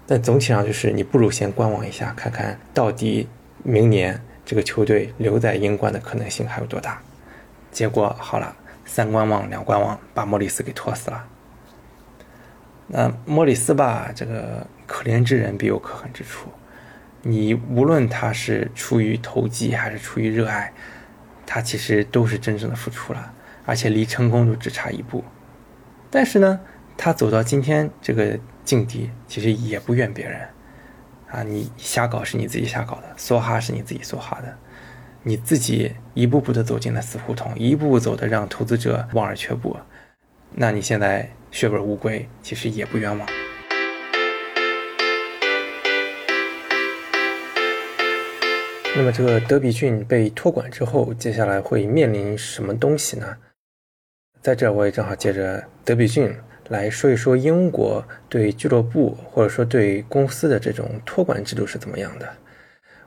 [0.08, 3.28] 但总体上就是你不如先观望一下，看看到底
[3.64, 7.00] 明年这个球队留在英冠的可能性还有多大。
[7.72, 8.56] 结果好了。
[8.90, 11.28] 三观望两观望，把莫里斯给拖死了。
[12.88, 16.48] 那莫里斯吧，这个可怜之人必有可恨之处。
[17.22, 20.72] 你无论他是出于投机还是出于热爱，
[21.46, 23.34] 他其实都是真正的付出了，
[23.66, 25.22] 而且离成功就只差一步。
[26.10, 26.62] 但是呢，
[26.96, 30.42] 他走到今天这个境地，其实也不怨别人。
[31.32, 34.58] 啊，你瞎搞是你自己瞎搞的，梭哈是你自己梭哈的。
[35.24, 39.78] 你自己一步步的走进了死胡同，一步步走的让投资者望而却步，
[40.52, 43.28] 那你现在血本无归，其实也不冤枉。
[48.96, 53.38] 那么这个德比郡被托管之后，接下来会面临什么东西呢？
[54.42, 56.34] 在这我也正好借着德比郡
[56.70, 62.28] 来说一说英国对俱乐部或者说对公司的这种托管制度是怎么样的。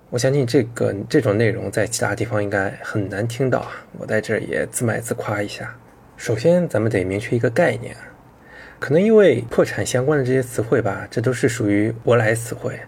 [0.08, 5.76] 我相信这个这种内容在其他地方应该很难听到啊，我在这儿也自卖自夸一下。
[6.16, 7.96] 首先，咱们得明确一个概念，
[8.78, 12.78] 可能因为破产相关的这些词汇吧，这都是属于舶来词汇，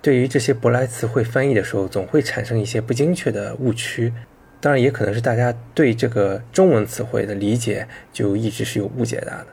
[0.00, 4.12] 对于这些舶来词汇翻译的时候，总会产生一些不精确的误区。
[4.60, 9.46] 当然，也可能是大家对这个中文词汇的理解就一直是有误解的。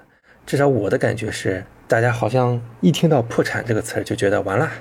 [0.46, 4.72] 至少我的感觉是，大家好像一听到破产这个词儿就觉得完了。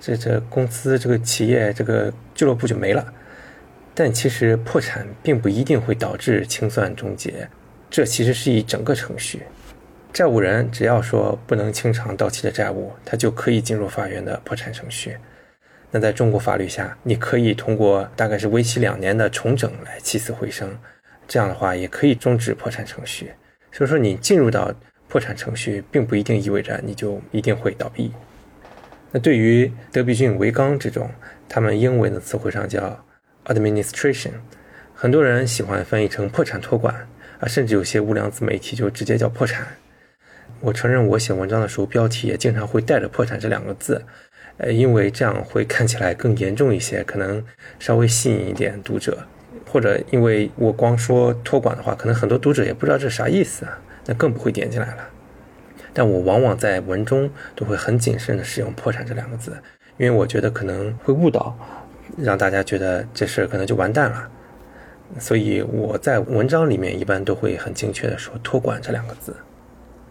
[0.00, 3.04] 这这公司这个企业这个俱乐部就没了，
[3.96, 7.48] 但其实破产并不一定会导致清算终结，
[7.90, 9.42] 这其实是一整个程序。
[10.12, 15.16] 债务人只要说不能清偿到期的债务，他就可以进入法院的破产程序。
[15.90, 20.78] 那在中国法律下，你可以通过大概是为期两年的重整来起死回生，
[21.26, 23.32] 这样的话也可以终止破产程序。
[23.72, 24.72] 所以说，你进入到
[25.08, 28.12] 破产程序，并不一定意味着你就一定会倒闭。
[29.10, 31.10] 那对于德比郡、维冈这种，
[31.48, 33.02] 他们英文的词汇上叫
[33.46, 34.32] administration，
[34.94, 36.94] 很多人喜欢翻译成破产托管
[37.40, 39.66] 啊，甚至有些无良自媒体就直接叫破产。
[40.60, 44.04] 我承认我写文章的时候，标题也经常会带着“破产”这两个字，
[44.56, 47.42] 呃，因为这样会看起来更严重一些，可能
[47.78, 49.16] 稍微吸引一点读者，
[49.64, 55.06] 或者因为我光说托管的话，可能很多读者也不知道这啥意思啊，那更不会点进来了。
[55.92, 59.52] 但我往往在文中都会很谨慎地使用“破产”这两个字，
[59.98, 61.54] 因为我觉得可能会误导，
[62.16, 64.30] 让大家觉得这事可能就完蛋了。
[65.18, 69.36] 所以我在文章里面一般都会很精确地说“托管”这两个字。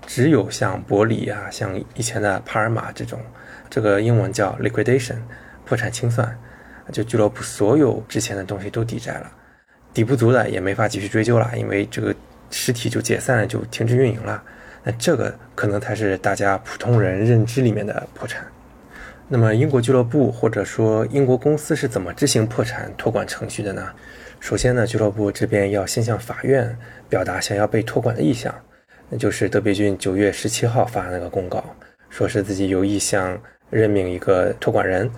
[0.06, 3.20] 只有像伯里啊、像以前的帕尔马这种，
[3.70, 5.18] 这个英文叫 liquidation，
[5.66, 6.38] 破产清算，
[6.94, 9.30] 就俱乐部所有之前的东西都抵债了，
[9.94, 12.16] 抵不足的也没法继续追究了，因为这个
[12.50, 14.42] 实体就解散了，就停止运营了。
[14.84, 18.46] 那这个可能才是大家普通人认知里面的破产。
[19.28, 23.90] 那么英国俱乐部或者说英国公司是怎么执行破产托管程序的呢？
[24.40, 26.78] 首先呢，俱乐部这边要先向法院
[27.10, 28.54] 表达想要被托管的意向，
[29.10, 31.64] 那就是德比郡九月十七号发那个公告，
[32.10, 33.38] 说是自己有意向
[33.70, 35.10] 任命一个托管人。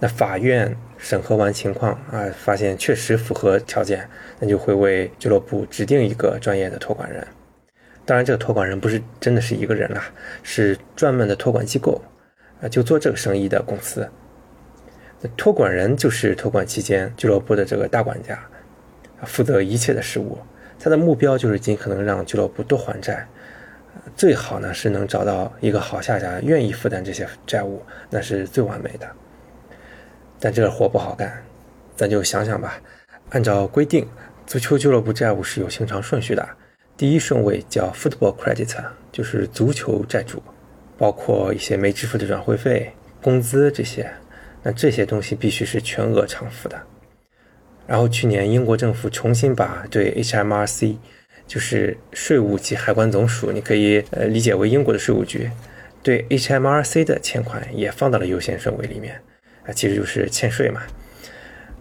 [0.00, 4.08] 那法院审核完情况啊，发现确实符合条件，
[4.40, 7.26] 那就会为俱乐部指定一个专业的托管人。
[8.04, 10.04] 当然，这个托管人不是真的是一个人啦，
[10.42, 12.00] 是专门的托管机构，
[12.62, 14.08] 啊，就做这个生意的公司。
[15.20, 18.38] 那托管人就是托管期间俱乐部的这个大管家，
[19.24, 20.38] 负责一切的事务。
[20.78, 23.26] 他的目标就是尽可能让俱乐部多还债，
[24.14, 29.08] 最好呢是能找到一个好下家，愿意负担这些债务，那是最完美的。
[30.38, 31.42] 但这个活不好干，
[31.96, 32.80] 咱就想想吧。
[33.30, 34.06] 按照规定，
[34.46, 36.48] 足球俱乐部债务是有清偿顺序的。
[36.96, 38.74] 第一顺位叫 football credit，
[39.12, 40.42] 就是足球债主，
[40.96, 44.10] 包括一些没支付的转会费、工资这些。
[44.62, 46.80] 那这些东西必须是全额偿付的。
[47.86, 50.96] 然后去年英国政府重新把对 HMRC，
[51.46, 55.48] 就是税务及海关总署，你可以呃理解为英国的税务局，
[56.02, 59.20] 对 HMRC 的欠款也放到了优先顺位里面。
[59.66, 60.82] 啊，其实就是欠税嘛。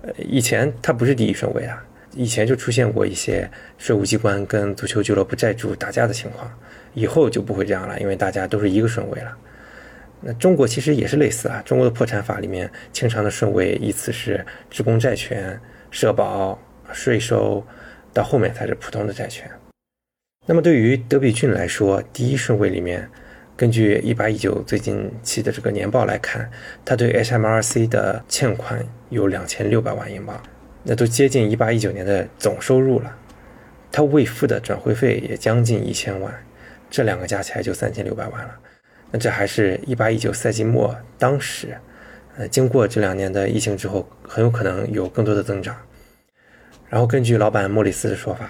[0.02, 1.84] 呃，以前它不是第一顺位啊。
[2.17, 3.45] 以前就出现过一些
[3.78, 6.50] 税务机关跟足球俱乐部债主打架的情况，
[6.93, 9.38] 以后就不会这样了，因为大家都是一个顺位了。
[10.21, 15.60] 那中国其实也是类似啊，中国的破产法里面清偿的顺位依次是职工债权、
[15.91, 16.58] 社保、
[16.93, 17.62] 税收，
[18.13, 19.52] 到后面才是普通的债权。
[20.45, 23.10] 那么对于德比郡来说，第一顺位里面，
[23.57, 26.49] 根据一八一九最近期的这个年报来看，
[26.83, 30.41] 他对 HMRC 的欠款有两千六百万英镑。
[30.83, 33.17] 那都接近一八一九年的总收入了，
[33.91, 36.31] 他未付的转会费也将近一千万，
[36.91, 38.55] 这两个加起来就三千六百万了。
[39.09, 41.75] 那这还是一八一九赛季末，当时，
[42.37, 45.75] 呃，经过这两年的疫情之后，很有可能有更多的增长。
[46.87, 48.47] 然后根据老板莫里斯的说法，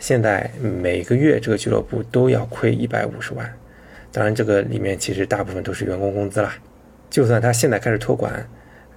[0.00, 3.50] 现在每个月这个俱乐部都要亏一百五十万，
[4.12, 6.54] 当然这个里面其实大部分都是员工工资啦。
[7.08, 8.46] 就算他现在开始托管。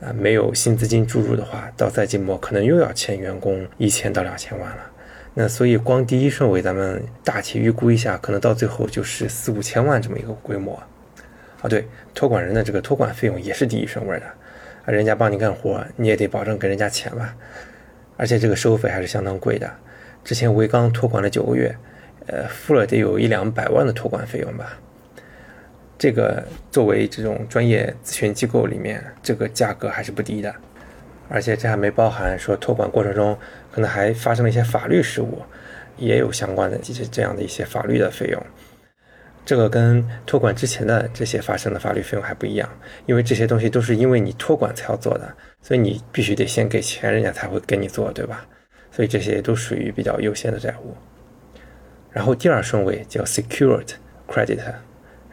[0.02, 4.92] 啊，没有新资金注入的话，到赛季末可能又要欠员工一千到两千万了。
[5.34, 10.76] 那所以光第一顺位，咱们大体预估一下，可能到最后就是四五千万这么一个规模。
[11.62, 14.26] 啊，对，托管人的这个托管费用也是第一顺位的，
[14.84, 17.34] 啊，人家帮你干活，你也得保证给人家钱吧。
[18.18, 19.72] 而且这个收费还是相当贵的。
[20.26, 21.74] 之前维刚托管了九个月，
[22.28, 24.78] 呃，付了得有一两百万的托管费用吧。
[25.98, 30.54] 这个作为这种专业咨询机构里面，这个价格还是不低的，
[31.30, 33.38] 而且这还没包含说托管过程中
[33.72, 35.42] 可能还发生了一些法律事务，
[35.98, 38.44] 也有相关的这些这样的一些法律的费用。
[39.46, 42.70] 这个跟托管之前的这些发生的法律费用还不一样，
[43.06, 48.46] 因为这些东西都是因为你托管才要做的，所以你必须得先给钱，人家才会给你做，对吧？
[48.90, 50.96] 所以这些都属于比较优先的债务。
[52.12, 53.90] 然后第二顺位叫 secured
[54.28, 54.60] credit，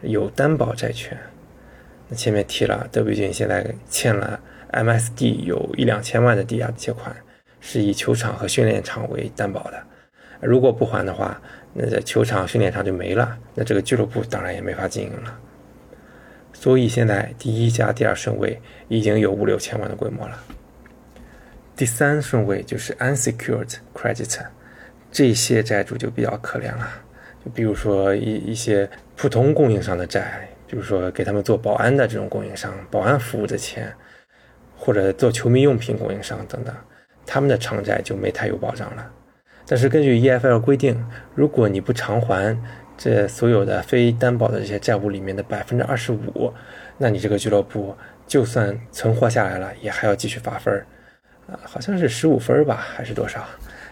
[0.03, 1.19] 有担保债权。
[2.09, 4.41] 那前面提了，德比郡现在欠了
[4.73, 7.15] MSD 有一两千万的抵押借款，
[7.61, 9.83] 是以球场和训练场为担保的。
[10.41, 11.41] 如果不还的话，
[11.75, 15.39] 那这球场、训练场就没了，那这个俱乐部当然也没法经营了。
[16.53, 20.37] 所以现在第一加第二顺位已经有五六千万的规模了。
[21.77, 24.41] 第三顺位就是 unsecured credit，
[25.13, 26.89] 这些债主就比较可怜了。
[27.45, 28.89] 就比如说一一些
[29.21, 33.93] 普通供应商的债，比如说给他们做保安的这种供应商，保安服务的钱，
[34.79, 36.75] 或者做球迷用品供应商等等，
[37.27, 39.13] 他们的偿债就没太有保障了。
[39.67, 40.99] 但是根据 EFL 规定，
[41.35, 42.59] 如果你不偿还
[42.97, 46.51] 这所有的非担保的这些债务里面的百分之二十五，
[46.97, 47.95] 那你这个俱乐部
[48.27, 50.87] 就算存活下来了，也还要继续罚分儿，
[51.47, 53.45] 啊，好像是十五分吧，还是多少？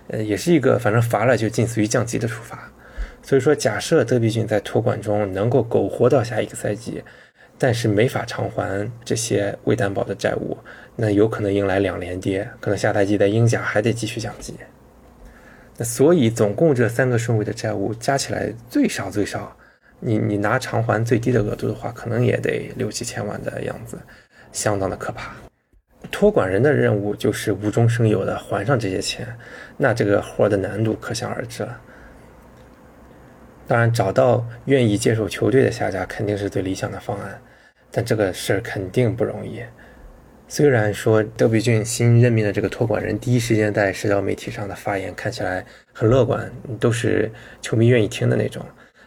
[0.07, 2.73] 呃，也是一个反正罚了就近似于降级的处罚。
[3.29, 7.05] 所以说，假设德比郡在托管中能够苟活到下一个赛季，
[7.59, 10.57] 但是没法偿还这些未担保的债务，
[10.97, 14.55] 那有可能迎来两连跌，可能下赛季在英甲还得继续降级。
[15.77, 19.55] 那所以，总共这三个顺位的债务加起来最少最少，
[20.01, 23.99] 你你拿偿还最低的额度的话，可能也得六七千万的样子，
[24.53, 25.35] 相当的可怕。
[26.11, 29.29] 托管人的任务就是无中生有的还上这些钱，
[29.77, 31.79] 那这个活的难度可想而知了。
[33.69, 37.39] 当然，找到愿意接手球队的下家肯定是最理想的方案，
[37.91, 39.63] 但这个事儿肯定不容易。
[40.49, 46.51] 虽然说德比郡新任命的这个托管人第一时间在社交媒体上的发言看起来很乐观，
[46.81, 48.65] 都是球迷愿意听的那种，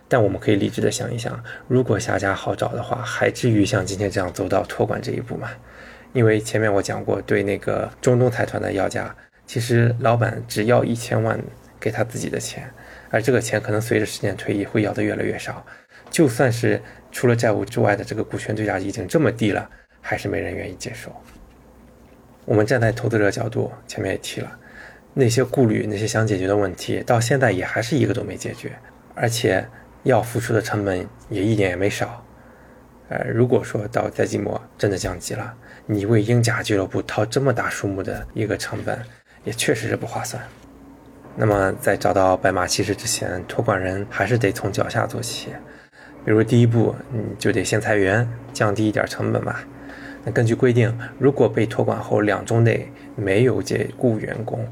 [0.08, 5.50] 但我们可以理智的想一想，如果下家好找的话，还至于像今天这样走到托管这一步吗？
[6.14, 9.16] 因为前面我讲过，对那个中东财团的要价，
[9.48, 11.40] 其实老板只要一千万
[11.80, 12.72] 给他自己的钱，
[13.12, 15.64] 而这个钱可能随着时间推移会要的越来越少，
[16.10, 19.70] 就算是除了债务之外的这个股权对价已经这么低了。
[20.04, 21.16] 还是没人愿意接受。
[22.44, 24.52] 我们站在投资者角度，前面也提了，
[25.14, 28.72] 那些顾虑、那些想解决的问题，到现在也还是一个都没解决，
[29.14, 29.64] 而且
[30.02, 32.26] 要付出的成本也一点也没少。
[33.10, 35.54] 呃，如果说到赛季末真的降级了，
[35.86, 39.00] 你为英甲俱乐部掏这么大数目的一个成本，
[39.44, 40.42] 也确实是不划算。
[41.36, 45.50] 那么在找到白马骑士之前，托管人还是得从脚下做起，
[46.26, 49.64] 比如第一步，你就得先裁员，降低一点成本吧。
[50.24, 54.68] 那根据规定，如果被托管后两周内没有解雇员工，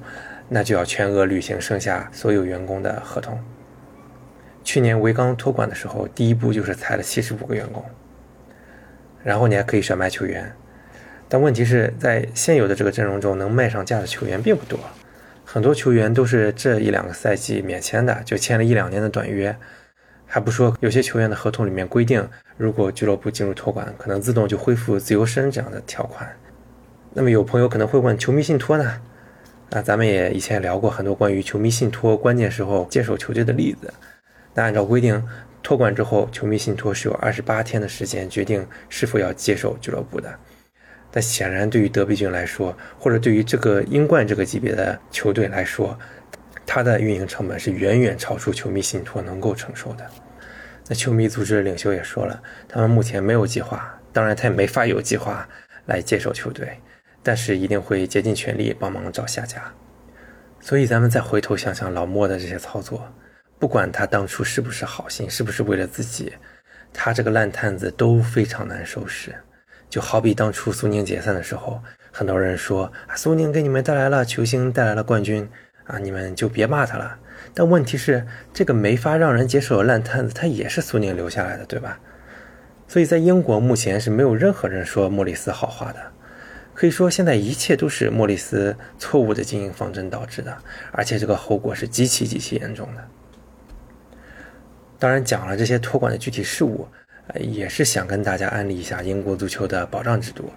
[0.48, 3.40] 那就要全额履行剩下所有员工的合同。
[4.64, 7.84] 去年维冈托管的时候，第一步就是裁了七十五个员工，
[9.24, 10.54] 然后你还可以选卖球员，
[11.28, 14.78] 但问题是在现有的这个阵容中，能卖上价的球员并不多，
[15.52, 19.58] 很多球员都是这一两个赛季免签的，就签了一两年的短约。
[20.28, 22.24] 还不说，有些球员的合同里面规定，
[22.56, 26.30] 如果俱乐部进入托管，可能自动就恢复自由身这样的条款。
[27.16, 29.02] 那么有朋友可能会问，球迷信托呢？
[29.72, 33.92] 啊，咱们也以前聊过很多关于球迷信托关键时候接手球队的例子。
[34.54, 35.28] 那按照规定，
[35.64, 40.32] 托管之后，球迷信托是有二十八天的时间决定是否要接手俱乐部的。
[41.12, 45.98] 但显然，对于德比郡来说，或者对于这个英冠这个级别的球队来说，
[46.66, 50.06] 它的运营成本是远远超出球迷信托能够承受的。
[50.88, 55.48] 那球迷组织领袖也说了，他们目前没有计划，当然他也没法有计划
[55.86, 56.80] 来接手球队，
[57.24, 59.64] 但是一定会竭尽全力帮忙找下家。
[60.62, 63.08] 所以咱们再回头想想老莫的这些操作，
[63.58, 66.34] 不管他当初是不是好心，是不是为了自己，
[66.94, 69.34] 他这个烂摊子都非常难收拾。
[69.90, 75.50] 就好比当初苏宁解散的时候，很多人说啊，苏宁给你们带来了球星，带来了冠军。
[75.86, 77.18] 啊，你们就别骂他了。
[77.52, 82.00] 但问题是，这个没法让人接受的烂摊子，他也是苏宁留下来的，对吧？
[82.88, 86.00] 所以在英国目前是没有任何人说莫里斯好话的。
[86.76, 90.56] 可以说，现在一切都是莫里斯错误的经营方针导致的，
[90.92, 93.04] 而且这个后果是极其极其严重的。
[95.00, 96.88] 当然，讲了这些托管的具体事务，
[97.40, 100.52] 也是想跟大家安利一下英国足球的保障制度。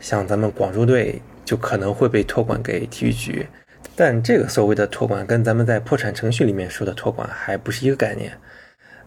[0.00, 3.46] 像咱们广州队就可能会被托管给体育局。
[3.94, 8.32] 但这个所谓的托管跟咱们在破产程序里面说的托管还不是一个概念，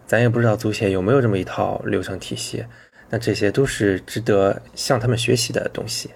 [0.06, 2.64] 咱也不知道足协有没有这么一套流程体系。
[3.08, 6.10] 那这些都是值得向他们学习的东西。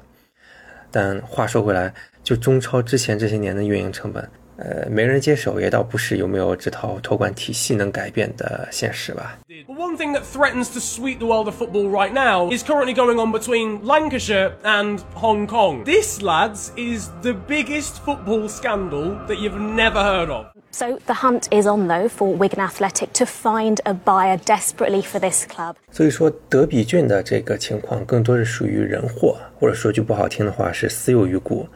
[0.91, 1.93] 但话说回来，
[2.23, 9.39] 就中超之前这些年的运营成本，呃，没人接手也倒不是有没有这套托管体系能改变的现实吧。
[9.67, 13.33] One thing that threatens to sweep the world of football right now is currently going on
[13.33, 15.85] between Lancashire and Hong Kong.
[15.85, 20.47] This, lads, is the biggest football scandal that you've never heard of.
[20.71, 25.19] So the hunt is on, though, for Wigan Athletic to find a buyer desperately for
[25.19, 25.77] this club.
[25.91, 31.67] 所以说，德比郡的这个情况更多是属于人祸，或者说句不好听的话是私有余股。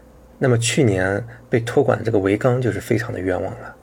[0.43, 3.76] 那么去年被托管的这个维冈就是非常的冤枉了。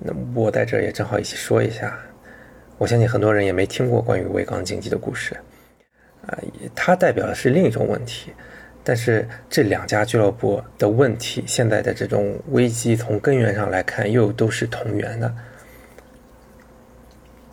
[0.00, 1.96] 那我在这也正好一起说一下，
[2.78, 5.36] 我相信很多人也没听过关于维冈竞技的故事，
[6.26, 6.36] 啊、
[6.74, 8.32] 它代表的是另一种问题。
[8.82, 15.34] 但是这两家俱乐部的问题，现在的这种危机，从根源上来看，又都是同源的。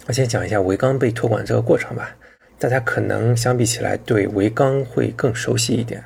[0.07, 2.13] 我先讲一下维冈被托管这个过程吧，
[2.57, 6.03] 大家可能相比起来对维冈会更熟悉一点。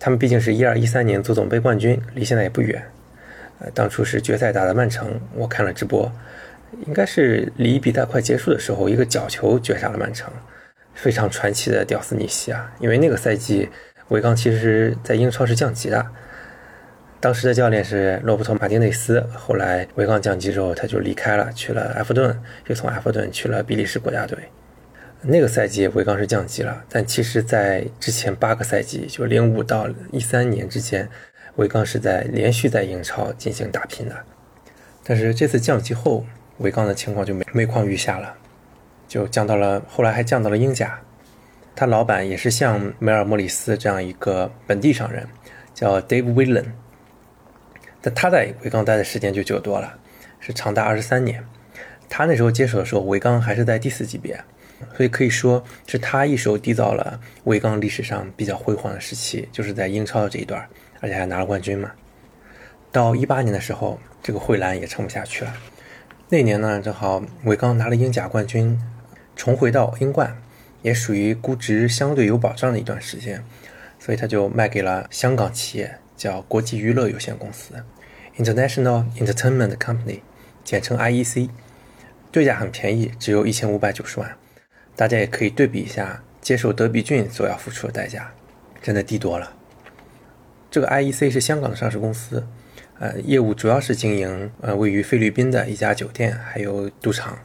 [0.00, 2.82] 他们毕竟是一二一三年足总杯冠军，离现在也不远。
[3.58, 6.10] 呃，当初是决赛打的曼城，我看了直播，
[6.86, 10.32] 应该是离比赛快结束的时候，一个角球绝杀了曼城，
[10.94, 12.72] 非常传奇的屌丝逆袭啊！
[12.80, 13.68] 因为那个赛季
[14.08, 16.06] 维冈其实在英超是降级的，
[17.20, 22.34] 当时的教练是罗伯托·马丁内斯，后来维冈降级之后，他就离开了，去了埃弗顿，
[22.68, 24.38] 又从埃弗顿去了比利时国家队。
[25.22, 31.06] 那个赛季维冈是降级了，但其实，在之前八个赛季，就零五到一三年之间，
[31.56, 34.16] 维冈是在连续在英超进行打拼的。
[35.04, 36.24] 但是这次降级后，
[36.58, 38.34] 维冈的情况就每每况愈下了，
[39.06, 40.98] 就降到了后来还降到了英甲。
[41.76, 45.26] 他老板也是像梅尔莫里斯这样一个本地商人，
[45.74, 46.64] 叫 Dave Whelan。
[48.00, 49.98] 但他在维冈待的时间就久多了，
[50.40, 51.44] 是长达二十三年。
[52.08, 54.42] 他那时候接手的时候，维冈还是在第四级别，
[54.96, 60.68] 所以可以说是他一手缔造了维冈历史上比较辉煌的时期，就是在英超的这一段，
[61.00, 61.90] 而且还拿了冠军嘛。
[62.92, 65.54] 到一八年的时候，这个惠兰也撑不下去了。
[66.28, 68.80] 那年呢，正好维冈拿了英甲冠军，
[69.36, 70.36] 重回到英冠，
[70.82, 73.44] 也属于估值相对有保障的一段时间，
[73.98, 77.74] 所以他就卖给了香港企业，叫国际娱乐有限公司
[78.36, 80.20] （International Entertainment Company），
[80.64, 81.50] 简称 IEC。
[82.32, 84.36] 对价很便宜，只有一千五百九十万。
[85.00, 88.30] 大家也可以对比一下接受德比郡所要付出的代价，
[88.82, 89.50] 真的低多了。
[90.70, 92.46] 这个 IEC 是香港的上市公司，
[92.98, 97.38] 呃，业务主要是经营呃位于菲律宾的一家酒店，还有赌场。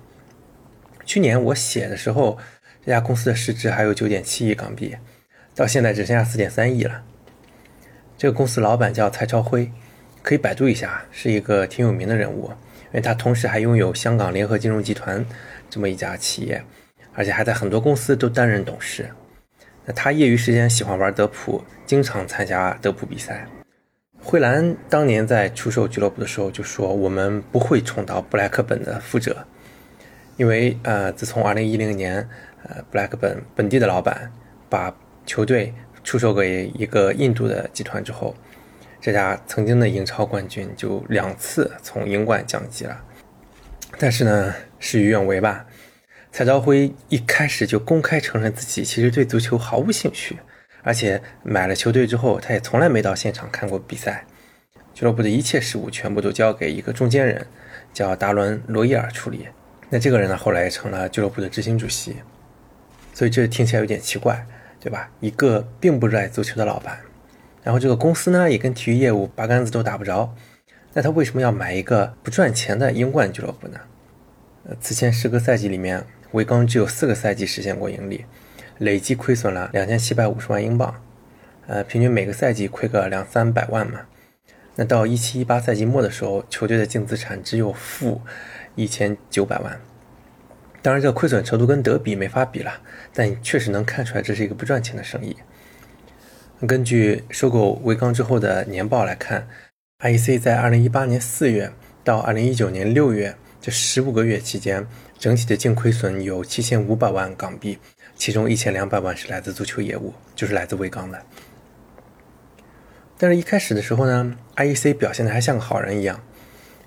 [1.05, 2.37] 去年我写的时候，
[2.85, 4.97] 这家公司的市值还有九点七亿港币，
[5.55, 7.03] 到现在只剩下四点三亿了。
[8.17, 9.71] 这个公司老板叫蔡超辉，
[10.21, 15.25] 可以百度一下，是一个挺有名的人物，因为他同时还拥有香港联合金融集团
[15.69, 16.61] 这么一家企业，
[17.15, 19.09] 而且还在很多公司都担任董事。
[19.85, 23.47] 那他业余时间喜欢玩德扑，经常参加德扑比赛。
[24.21, 29.45] 惠兰当年在出售俱乐部的时候就说：“我们不会重蹈布莱克本的覆辙，
[30.37, 32.27] 因为呃，自从2010年
[32.63, 34.31] 呃布莱克本本地的老板
[34.67, 34.91] 把
[35.27, 35.71] 球队
[36.03, 38.35] 出售给一个印度的集团之后，
[38.99, 42.99] 这家曾经的英超冠军就两次从英冠降级了。
[43.99, 45.63] 但是呢，事与愿违吧。”
[46.37, 50.37] 蔡朝辉一开始就公开承认自己其实对足球毫无兴趣，
[50.83, 54.25] 而且买了球队之后，他也从来没到现场看过比赛。
[54.93, 57.47] 俱乐部的一切事务全部都交给一个中间人，
[57.93, 59.47] 叫达伦·罗伊尔处理。
[59.89, 62.17] 那这个人呢，后来也成了俱乐部的执行主席。
[63.13, 64.45] 所以这听起来有点奇怪，
[64.81, 65.09] 对吧？
[65.21, 66.99] 一个并不热爱足球的老板，
[67.63, 70.35] 然后这个公司呢也跟体育业务八竿子都打不着，
[70.91, 73.79] 那他为什么要买一个不赚钱的英冠俱乐部呢？
[74.67, 76.05] 呃，此前十个赛季里面。
[76.35, 78.25] 维冈只有四个赛季实现过盈利，
[78.77, 81.01] 累计亏损了两千七百五十万英镑，
[81.65, 84.01] 呃，平均每个赛季亏个两三百万嘛。
[84.75, 88.21] 那到一七一八赛季末的时候，球队的净资产只有负
[88.75, 89.79] 一千九百万。
[90.81, 92.81] 当然，这个亏损程度跟德比没法比了，
[93.13, 95.37] 但确实能看出来这是一个不赚钱的生意。
[96.67, 99.47] 根据收购维冈之后的年报来看
[99.99, 101.71] ，IEC 在二零一八年四月
[102.03, 103.35] 到二零一九年六月
[103.65, 104.85] 这十五个月期间。
[105.17, 107.79] 整体的净亏损有七千五百万港币，
[108.15, 111.19] 其中一千两百万是来自足球业务，就是来自维冈的。
[113.17, 116.21] 但是，一开始的时候呢，IEC 表现的还像个好人一样，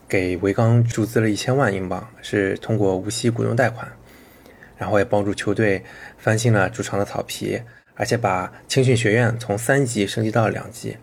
[0.09, 3.91] 给维冈注资了一千万英镑，是通过无息股东贷款，
[4.76, 5.83] 然后也帮助球队
[6.16, 7.61] 翻新了主场的草皮，
[7.97, 10.97] 而且把青训学院从三级升级到了两级。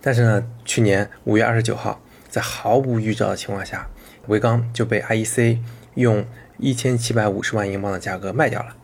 [0.00, 3.88] 但是呢，去年五月二十九号，在毫无预兆的情况下，
[4.26, 5.58] 维刚就被 IEC
[5.94, 6.24] 用
[6.58, 8.76] 一千七百五十万英镑的价格卖掉了。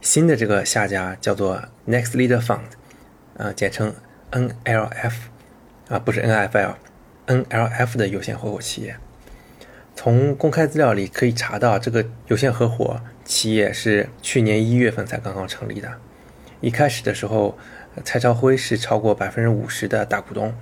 [0.00, 2.60] 新的这个下家叫做 Next Leader Fund，
[3.36, 3.94] 啊，简称
[4.30, 5.12] NLF，
[5.88, 6.74] 啊，不是 NFL。
[7.26, 8.96] NLF 的有限合伙企业。
[9.96, 15.90] 从公开资料里可以查到，这个有限合伙企业是去年一月份才刚刚成立的。
[16.60, 17.58] 一开始的时候，
[18.04, 20.54] 蔡朝辉是超过百分之五十的大股东。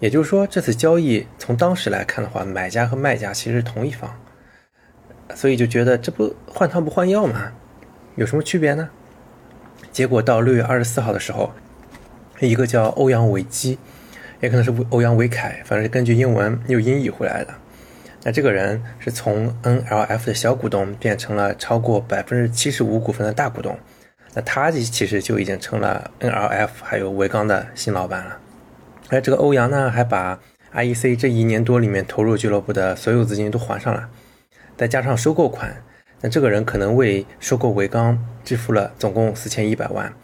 [0.00, 4.10] 也就是说，这次交易从当时来看的话，买家和卖家其实是同一方，
[5.34, 7.52] 所以就觉得这不换汤不换药吗？
[8.16, 8.88] 有什么区别呢？
[9.92, 11.52] 结果到六月二十四号的时候，
[12.40, 13.78] 一个叫欧阳维基，
[14.40, 17.52] 也可能是欧阳维凯，反正是根据英文又音译回来的。
[18.22, 23.78] 那这个人是从 NLF 的小股东变成了超过百分之七十五股份的大股东，
[24.34, 28.38] 那他其实就已经成了 NLF 还有维刚的新老板了。
[29.10, 30.40] 而这个欧阳呢，还把
[30.72, 34.08] IEC 这一年多里面投入俱乐部的所有资金都还上了，
[34.76, 35.82] 再加上收购款，
[36.20, 40.14] 那这个人可能为收购维刚支付了总共四千一百万，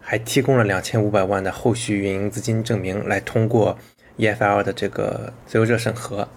[0.00, 3.78] 还提供了两千五百万的后续运营资金证明来通过
[4.18, 6.28] EFL 的这个自由热审核。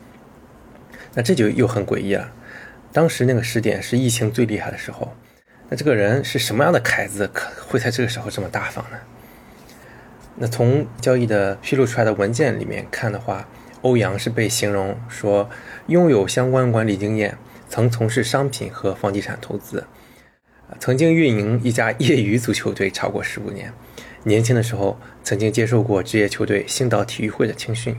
[1.16, 2.32] 那这就又很诡异了。
[2.94, 5.12] 当时那个时点是疫情最厉害的时候，
[5.70, 8.98] 那这个人是什么样的凯子，可会在这个时候这么大方呢？
[10.42, 13.46] 那从交易的披露出来的文件里面看的话，
[13.82, 15.50] 欧阳是被形容说
[15.88, 17.38] 拥有相关管理经验，
[17.68, 19.86] 曾从事商品和房地产投资，
[20.80, 23.74] 曾经运营一家业余足球队超过十五年，
[24.24, 27.98] 年轻的时候曾经接受过职业球队星岛体育会的青训。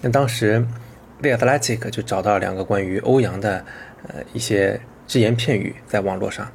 [0.00, 0.66] 那当时
[1.22, 3.64] ，The Athletic 就找到两个关于欧阳的
[4.08, 6.50] 呃一些只言片语在网络上，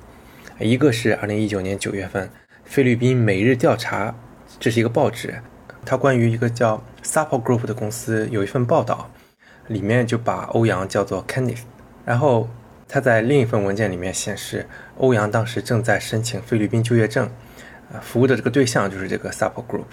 [0.60, 2.30] 一个是二零一九年九月份。
[2.74, 4.15] 菲律宾每日调查，
[4.59, 5.43] 这是一个报纸，
[5.86, 9.11] 它关于一个叫 Sapo Group 的公司有一份报道，
[9.67, 11.59] 里面就把欧阳叫做 Kenneth，
[12.03, 12.49] 然后
[12.88, 14.67] 他在另一份文件里面显示，
[14.97, 17.30] 欧阳当时正在申请菲律宾就业证，
[17.91, 19.84] 呃，服务的这个对象就是这个 Sapo Group。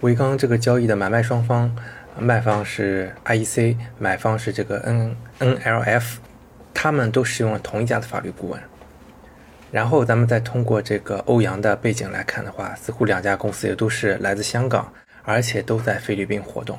[0.00, 1.76] 维刚这个交易的买卖双方，
[2.18, 6.16] 卖方是 IEC，买方是这个 N NLF，
[6.74, 8.60] 他们都使用了同一家的法律顾问。
[9.74, 14.92] 然后咱们再通过这个欧阳的背景来看的话，似乎两家公司也都是来自香港，
[15.24, 16.78] 而且都在菲律宾活动。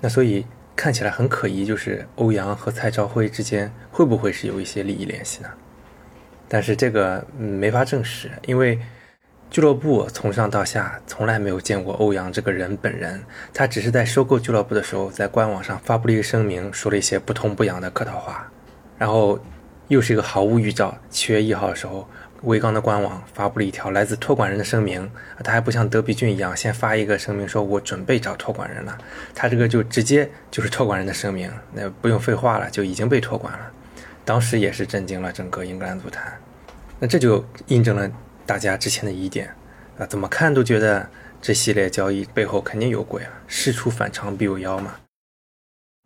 [0.00, 0.44] 那所以
[0.74, 5.48] 看起来很可疑，就是欧阳和蔡朝辉之间会不会是有一些利益联系呢？
[6.48, 8.76] 但是这个没法证实，因为
[9.48, 13.22] 俱乐部从上到下从来没有见过欧阳这个人本人，
[13.54, 18.50] 他只是在收购俱乐部的时候，在官网上发布了一个声明，说了一些不痛不痒的客套话，
[18.98, 19.38] 然后。
[19.88, 20.96] 又是一个毫无预兆。
[21.10, 22.08] 七月一号的时候，
[22.42, 25.10] 威刚的官网发布了一条来自托管人的声明。
[25.42, 28.96] 他还不像德比郡一样，先发一个声明说“我准备找托管人了”，
[29.34, 33.70] 他这个就直接就是托管人的声明，那不用废话了，就已经被托管了。
[34.24, 36.38] 当时也是震惊了整个英格兰足坛。
[37.00, 38.10] 那这就印证了
[38.44, 39.48] 大家之前的疑点
[39.98, 41.08] 啊，怎么看都觉得
[41.40, 44.96] 这系列交易背后肯定有鬼啊，事出反常必有妖嘛。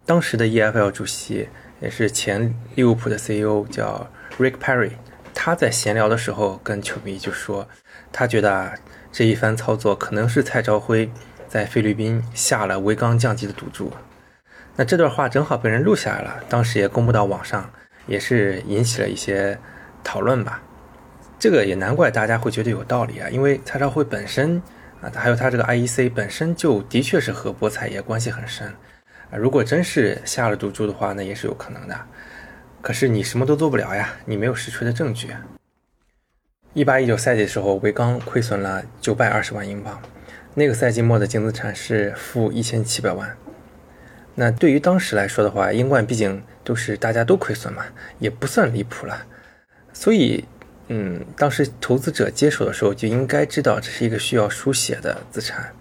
[0.07, 1.49] 当时的 EFL 主席。
[1.83, 4.09] 也是前利物浦的 CEO 叫
[4.39, 4.93] Rick Perry，
[5.35, 7.69] 他在闲聊的时候跟球迷就说，
[8.13, 8.73] 他觉得啊
[9.11, 11.11] 这一番操作可能是蔡朝辉
[11.49, 13.93] 在菲律宾下了维刚降级的赌注。
[14.77, 17.69] 那这段话正好被人录下来了，当时也公布到网上，
[18.07, 19.59] 也是引起了一些
[20.05, 20.63] 讨论吧。
[21.39, 24.63] 这个也难怪大家会觉得有道理啊，因为蔡朝辉本身
[25.01, 28.73] 啊，还有他这个 IEC 本身就的确是和博彩业关系很深。
[29.39, 31.99] 如果真是下了赌注的话，那也是有可能的。
[32.81, 35.29] 可是你什么都做不了呀，你没有实锤的证据。
[36.75, 40.01] 一八一九赛季的时候，维刚亏损了九百二十万英镑，
[40.55, 43.37] 那个赛季末的净资产是负一千七百万。
[44.35, 47.85] 那对于当时来说的话，英冠毕竟都是大家都亏损嘛，
[48.19, 49.27] 也不算离谱了。
[49.93, 50.45] 所以，
[50.89, 55.73] 嗯，当时投资者接手的时候就应该知道这是一个需要输血的资产，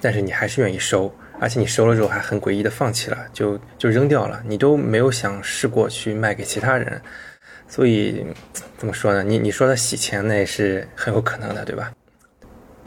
[0.00, 1.14] 但是你还是愿意收。
[1.42, 7.02] 而且你收了之后还很诡异的放弃了，就就扔掉了，你都没有想试过去卖给其他人，
[7.66, 8.24] 所以
[8.78, 9.24] 怎么说呢？
[9.24, 11.92] 你你说他洗钱那也是很有可能的，对吧？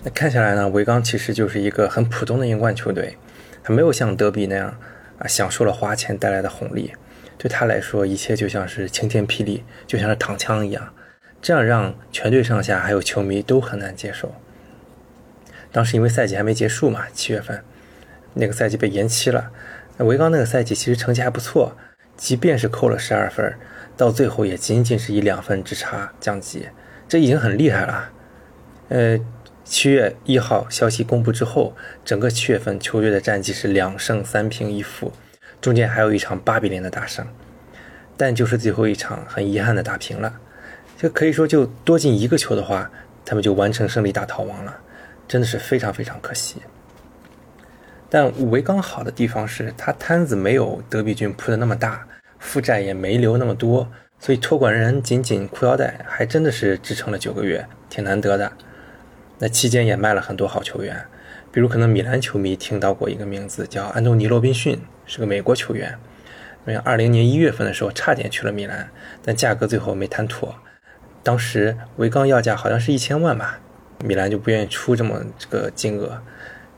[0.04, 3.18] 那看下来呢，维冈其实就是一个很普通的英冠球队，
[3.62, 4.74] 他没有像德比那样
[5.20, 6.94] 啊享受了花钱带来的红利，
[7.38, 10.94] 对他来说一切就像是晴天霹雳，就像是躺枪一样，
[11.42, 14.34] 这样让全队上下还有球迷都很难接受。
[15.74, 17.62] 当时因为赛季还没结束嘛，七月份。
[18.36, 19.52] 那个赛季被延期了，
[19.98, 21.76] 那维冈那个赛季其实成绩还不错，
[22.16, 23.58] 即便是扣了十二分，
[23.98, 26.68] 到最后也仅仅是以两分之差降级，
[27.08, 28.12] 这已经很厉害了。
[28.90, 29.20] 呃，
[29.64, 35.12] 七月一号消息公布之后，整个七月份球队的战绩是两胜三平一负，
[35.60, 37.26] 中间还有一场八比零的大胜，
[38.18, 40.40] 但就是最后一场很遗憾的打平了，
[40.98, 42.92] 就可以说就多进一个球的话，
[43.24, 44.78] 他们就完成胜利大逃亡了，
[45.28, 46.58] 真的是非常非常可惜。
[48.16, 52.08] 但维刚好的地方是，他摊子没有德比郡铺的那么大，
[52.40, 58.54] 负债也没留那么多，所以托管人紧紧裤腰带，还真的是支撑了九个月，挺难得的。
[59.40, 61.06] 那期间也卖了很多好球员，
[61.52, 66.00] 比如可能米兰球迷听到过一个名字叫安东尼·罗宾逊，是个美国球员。
[66.66, 68.90] 因为二零年一月份的时候差点去了米兰，
[69.26, 70.56] 但价格最后没谈妥。
[71.22, 73.60] 当时维冈要价好像是一千万吧，
[74.06, 76.22] 米兰就不愿意出这么这个金额。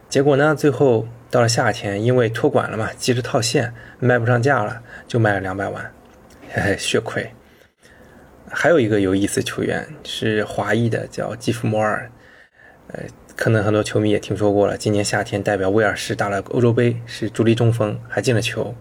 [0.09, 5.91] 结果呢，最后到了夏天，因为托管了嘛，急着套现，卖不上价了，就卖了两百万，
[6.49, 7.29] 嘿嘿，血亏。
[8.49, 12.09] 还有一个有意思球员是华裔的，叫基夫摩尔。
[12.87, 13.03] 呃，
[13.35, 14.77] 可能很多球迷也听说过了。
[14.77, 18.73] 今年夏天代表威尔士打了欧洲杯，是主力中锋，还进了球。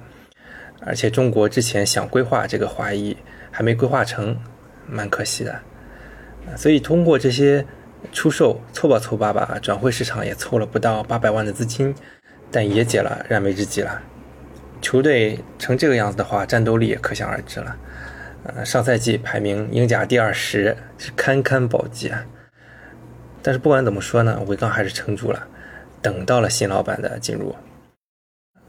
[0.81, 3.17] 而且中国之前想规划这个华裔，
[3.51, 4.39] 还没规划成，
[4.87, 5.61] 蛮可惜的。
[6.57, 7.67] 所以通过这些
[8.13, 11.95] 出售，凑吧凑吧吧，转会市场也凑了不到八百万的资金，
[12.51, 14.03] 但也解了燃眉之急了。
[14.81, 17.77] 球队成这个样子的话，战斗力也可想而知了。
[18.45, 22.25] 呃，上赛季排名英甲第二十，是堪堪保级啊。
[23.43, 25.47] 但是不管怎么说呢，维冈还是撑住了，
[26.01, 27.55] 等到了新老板的进入。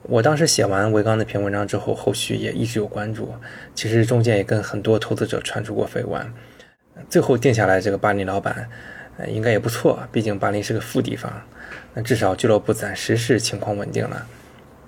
[0.03, 3.36] 我当时写完维冈那篇文章之后，后续也一直有关注。
[3.75, 6.25] 其实中间也跟很多投资者传出过绯闻，
[7.09, 8.69] 最后定下来这个巴黎老板，
[9.28, 9.99] 应该也不错。
[10.11, 11.32] 毕竟巴林是个富地方，
[11.93, 14.28] 那至少俱乐部暂时是情况稳定了。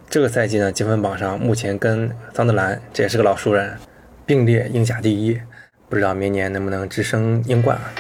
[0.09, 3.77] 这个赛季呢，积分榜上目前跟桑德兰，这也是个老熟人，
[4.25, 5.39] 并列英甲第一。
[5.87, 7.93] 不知道明年能不能直升英冠啊？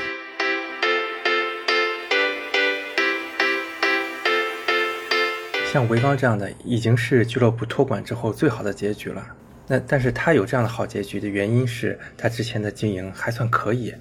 [5.71, 9.23] 像维冈这样的，已经是俱乐部托管之后最好的结局了。
[9.67, 13.93] 那但是他有这样的好结局的原因是他之前的经营还算可以。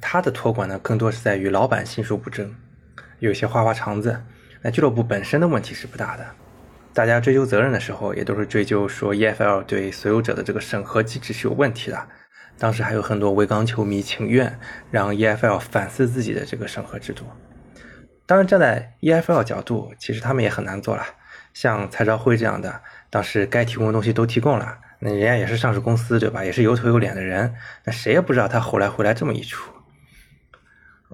[0.00, 2.54] 他的托管呢，更多是在于老板心术不正，
[3.18, 4.22] 有些花花肠子。
[4.62, 6.26] 那俱乐部本身的问题是不大的。
[6.92, 12.08] 大家追究责任的时候，也都是追究说 EFL 对所有者的这个审核机制是有问题的。
[12.56, 14.58] 当时还有很多维冈球迷请愿，
[14.90, 17.24] 让 EFL 反思自己的这个审核制度。
[18.26, 21.04] 当然，站在 EFL 角度，其实他们也很难做了。
[21.52, 22.80] 像蔡朝辉这样的，
[23.10, 26.44] 当时该提供的东西都提供了，那人家也是上市公司，对吧？
[26.44, 27.54] 也是有头有脸的人，
[27.84, 29.73] 那谁也不知道他后来会来这么一出。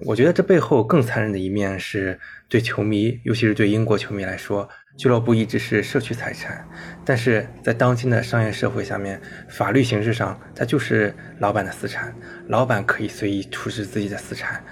[0.07, 6.66] 我觉得这背后更残忍的一面是对球迷，尤其是对英国球迷来说，俱乐部一直是社区财产，
[7.05, 12.14] 但是在当今的商业社会下面，法律形式上它就是老板的私产，
[12.48, 14.64] 老板可以随意处置自己的私产。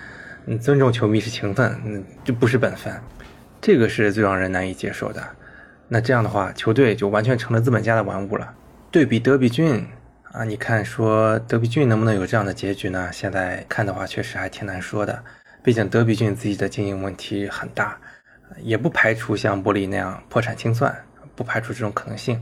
[0.47, 2.95] 嗯，尊重球迷是情分，嗯，就不是本分，
[3.61, 5.23] 这个是最让人难以接受的。
[5.89, 8.55] 那这样的话，球队就完全成了资本家的玩物了。
[8.91, 9.87] 对比德比郡
[10.33, 13.09] 啊，你看说德比郡能不能有这样的结局呢？
[13.11, 15.23] 现在看的话，确实还挺难说的。
[15.63, 17.99] 毕竟德比郡自己的经营问题很大，
[18.61, 20.95] 也不排除像伯里那样破产清算，
[21.35, 22.39] 不排除这种可能性。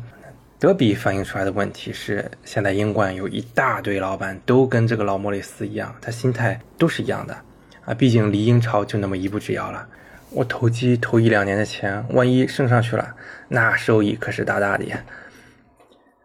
[0.59, 7.37] 德比反映出来的问题是，现在英冠有一大堆老板都跟这个老莫里斯一样，他心态都是一样的。
[7.85, 9.87] 啊，毕竟离英超就那么一步之遥了。
[10.31, 13.15] 我投机投一两年的钱，万一升上去了，
[13.47, 14.99] 那收益可是大大的呀。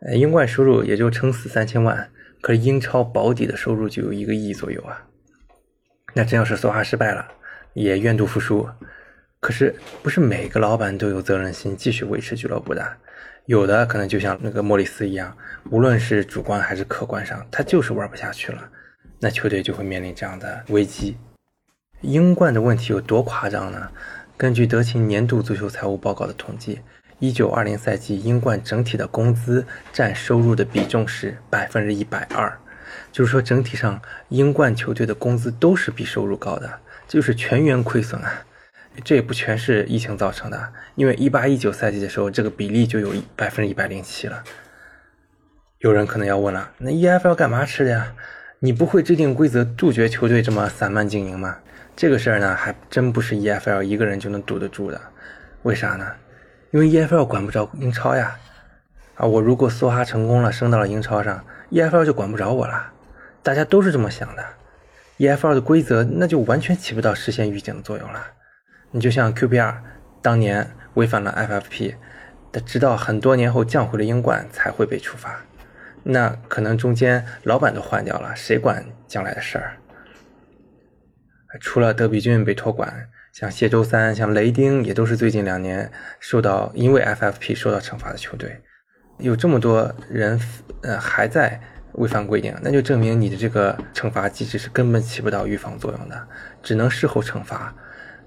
[0.06, 2.10] 呃，英冠收入也就撑死三千万，
[2.41, 5.06] 可是英超保底的收入就有一个亿左右啊。
[6.14, 7.28] 那真要是梭哈失败了，
[7.74, 8.68] 也愿赌服输。
[9.39, 12.97] 可是不是每个老板都有责任心继续维持俱乐部的，
[13.45, 15.36] 有的可能就像那个莫里斯一样，
[15.70, 18.70] 无论是主观还是客观上，他就是玩不下去了，
[19.20, 21.18] 那球队就会面临这样的危机。
[22.02, 23.89] 英冠的问题有多夸张呢？
[24.38, 26.80] 根据德勤年度足球财务报告的统计，
[27.22, 29.63] 一九二零赛季英冠整体的工资
[29.93, 32.51] 占收入的比重是百分之一百二，
[33.11, 38.43] 就是说整体上英冠球队的工资都是比收入高的，就是全员亏损啊！
[39.03, 44.43] 这也不全是疫情造成的，因为一八一九赛季的时候这个比例就有百分之一百零七了。
[45.78, 48.15] 有人可能要问了，那 EFL 干嘛吃的呀？
[48.57, 51.59] 你不会制定规则杜绝球队这么散漫经营吗？
[51.95, 54.99] 这个事儿呢，还真不是 EFL 一个人就能堵得住的。
[55.61, 56.11] 为啥呢？
[56.72, 58.38] 因为 EFL 管不着英超呀。
[59.15, 62.91] 啊，我如果梭哈成功了，升到了英超上，EFL 就管不着我了。
[63.43, 64.43] 大家都是这么想的。
[65.17, 68.26] EFL 的规则那就完全起不到实现预警的作用了。
[68.89, 69.76] 你就像 QPR
[70.22, 71.95] 当年违反了 FFP，
[72.65, 75.41] 直到很多年后降回了英冠才会被处罚。
[76.03, 79.74] 那可能中间老板都换掉了，谁管将来的事儿？
[81.59, 88.61] 除了德比郡被托管，像谢周三、像雷丁也都是最近两年受到因为 FFP 受到惩罚的球队。
[89.19, 90.39] 有这么多人
[90.82, 91.61] 呃还在
[91.93, 96.27] 违反规定，那就证明你的这个惩罚机制是根本起不到预防作用的，
[96.61, 97.73] 只能事后惩罚，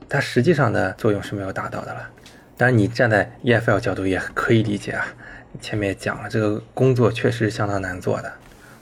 [0.09, 2.11] 它实际上的作用是没有达到的了。
[2.57, 5.07] 当然，你站在 EFL 角度也可以理解啊。
[5.61, 8.33] 前面也讲了，这个工作确实相当难做的。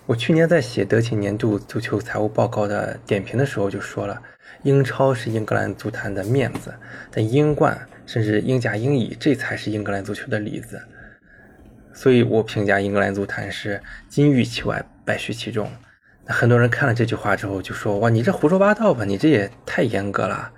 [0.07, 4.21] 我去年在写德勤年度足球财务报告的点评的时候就说了，
[4.63, 6.73] 英超是英格兰足坛的面子，
[7.11, 10.81] 但英冠甚至英甲、英乙，这才是英格兰足球的里子。
[11.93, 15.71] 所以我评价英格兰足坛是金玉其外，败絮其中。
[16.25, 20.53] 那很多人看了这句话之后就说：“哇，你这胡说八道吧，你这也太严格了。”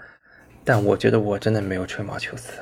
[0.62, 2.61] 但我觉得我真的没有吹毛求疵。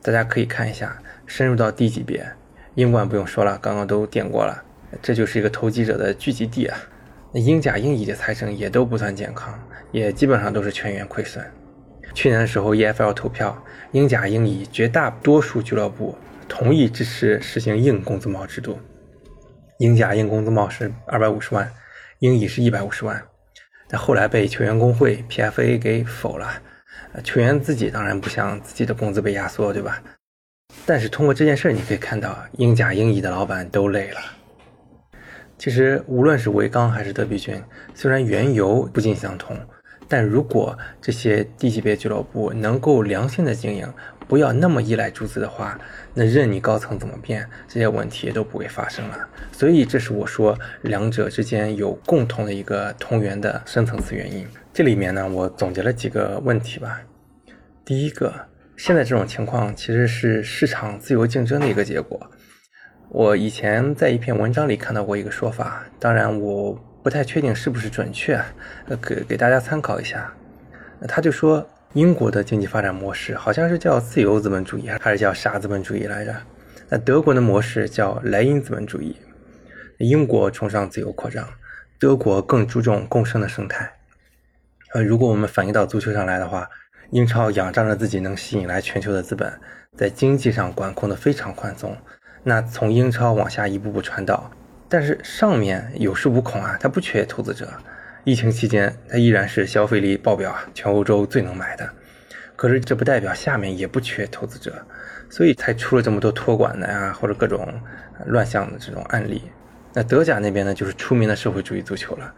[0.00, 0.96] 大家可以看一下，
[1.26, 2.26] 深入到低级别。
[2.74, 4.64] 英冠不用说了，刚刚都点过了，
[5.02, 6.78] 这就是一个投机者的聚集地啊。
[7.34, 9.58] 那英甲、英乙的财政也都不算健康，
[9.90, 11.44] 也基本上都是全员亏损。
[12.14, 13.60] 去年的时候，EFL 投票，
[13.90, 16.16] 英甲、英乙绝大多数俱乐部
[16.46, 18.78] 同意支持实行硬工资帽制度。
[19.78, 21.68] 英甲硬工资帽是二百五十万，
[22.20, 23.20] 英乙是一百五十万，
[23.88, 26.62] 但后来被球员工会 PFA 给否了。
[27.24, 30.00] 球员自己当然不想自己的工资被压缩，对吧？
[30.86, 34.20] 但是通过这件事儿，你可以看到英甲、英乙的老板都累了。
[35.56, 37.62] 其实无论是维冈还是德比郡，
[37.94, 39.56] 虽然缘由不尽相同，
[40.08, 43.90] 但如果这些低级别俱乐部能够良性的经营，
[44.26, 45.78] 不要那么依赖注资的话，
[46.12, 49.28] 那任你高层怎么变，这些问题都不会发生了。
[49.52, 54.46] 所以这是我说两者之间有共同的一个同源的深层次原因。
[54.72, 57.00] 这里面呢，我总结了几个问题吧。
[57.84, 58.32] 第一个。
[58.76, 62.20] 现在这种情况其实是市场自由竞争的一个结果。
[63.08, 68.34] 我以前在一篇文章里看到过一个说法，当然我不太确定是不是准确，
[68.88, 70.32] 呃，给给大家参考一下。
[71.06, 76.34] 他就说，英国的经济发展模式好像是叫自由资本主义，还是叫啥资本主义来着？
[76.88, 79.16] 那德国的模式叫莱茵资本主义。
[79.98, 81.48] 英国崇尚自由扩张，
[82.00, 83.92] 德国更注重共生的生态。
[84.92, 86.68] 呃，如果我们反映到足球上来的话。
[87.10, 89.52] 英超仰仗着自己能吸引来全球的资本，
[89.96, 91.96] 在经济上管控的非常宽松。
[92.46, 94.50] 那从英超往下一步步传导，
[94.86, 97.66] 但是上面有恃无恐啊，它不缺投资者。
[98.22, 101.88] 疫情期间，它依然是消费力爆表啊，全欧洲最能买的。
[102.54, 104.74] 可是这不代表下面也不缺投资者，
[105.30, 107.66] 所以才出了这么多托管的呀，或者各种
[108.26, 109.42] 乱象的这种案例。
[109.94, 112.34] 那德甲那边呢，就是出名的社会主义足球了，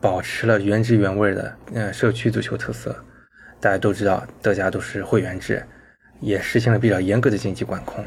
[0.00, 2.96] 保持了原汁原味的呃社区足球特色。
[3.60, 5.64] 大家都知道，德甲都是会员制，
[6.20, 8.04] 也实行了比较严格的经济管控。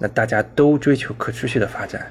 [0.00, 2.10] 那大家都追求可持续的发展，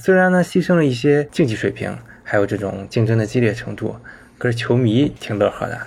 [0.00, 3.94] 虽然呢牺牲了一些竞技水平，还有这种竞争的激烈程度，
[4.38, 5.78] 可是球迷挺乐呵的。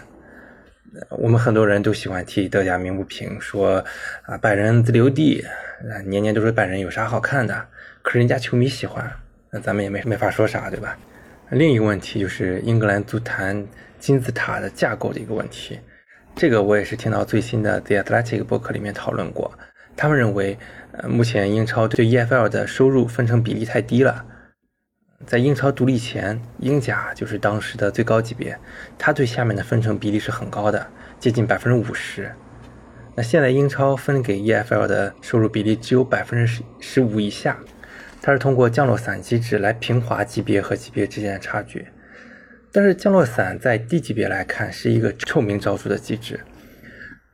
[1.09, 3.84] 我们很多人都喜欢替德甲鸣不平，说
[4.24, 5.43] 啊拜仁自留地，
[6.05, 7.65] 年年都说拜仁有啥好看的，
[8.03, 9.11] 可是人家球迷喜欢，
[9.51, 10.97] 那咱们也没没法说啥，对吧？
[11.49, 13.65] 另一个问题就是英格兰足坛
[13.99, 15.80] 金字塔的架构的一个问题。
[16.36, 19.51] 这个我也是听到最新的 The Athletic 博客里面讨论过，
[19.97, 20.57] 他们认为，
[20.91, 24.23] 呃，目前英超对 EFL 的收入分成比例太低了。
[25.25, 28.57] 在英超独立前，英甲就是当时的最高级别，
[28.99, 30.87] 它对下面的分成比例是很高的，
[31.19, 32.31] 接近百分之五十。
[33.15, 37.57] 那现在英超分给 EFL 的收入比例只有百分之十十五以下，
[38.21, 41.87] 它是通过降落伞机制来平滑级别和级别之间的差距。
[42.71, 46.41] 但是降落伞在低级别来看是一个臭名昭著的机制，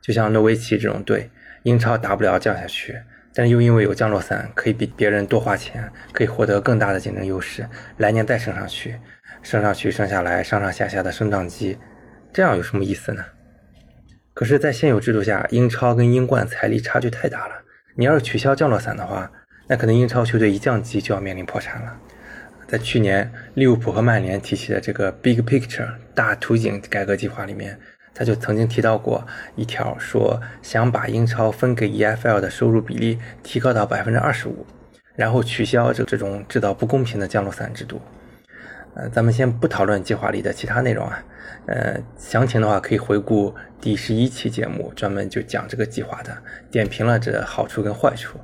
[0.00, 1.30] 就像诺维奇这种队，
[1.64, 2.94] 英超打不了降下去，
[3.34, 8.98] 但又因为有降落伞，可以比别人多花钱，可以获得更大的竞争优势，来年再升上去，
[9.42, 11.78] 升上去升下来，上上下下的升降机，
[12.32, 13.24] 这样有什么意思呢？
[14.34, 17.54] 可是，在现有制度下，英超跟英冠财力差距太大了，
[17.96, 19.30] 你要是取消降落伞的话，
[19.66, 21.96] 那可能英超球队一降级就要面临破产了。
[22.66, 27.78] 在去年，利物浦和曼联提起的这个 Big Picture 大图景改革计划里面，
[28.14, 34.64] 他就曾经提到过一条，说想把英超分给 EFL 的收入比例提高到百分之二十五，
[35.16, 38.00] 然后取消这这种制造不公平的降落伞制度。
[38.94, 41.24] 呃，咱们先不讨论计划里的其他内容啊，
[41.66, 46.32] 呃，详情的话可以回顾第十一期节目，专门就讲这个计划的，
[46.70, 48.38] 点评了这好处跟坏处。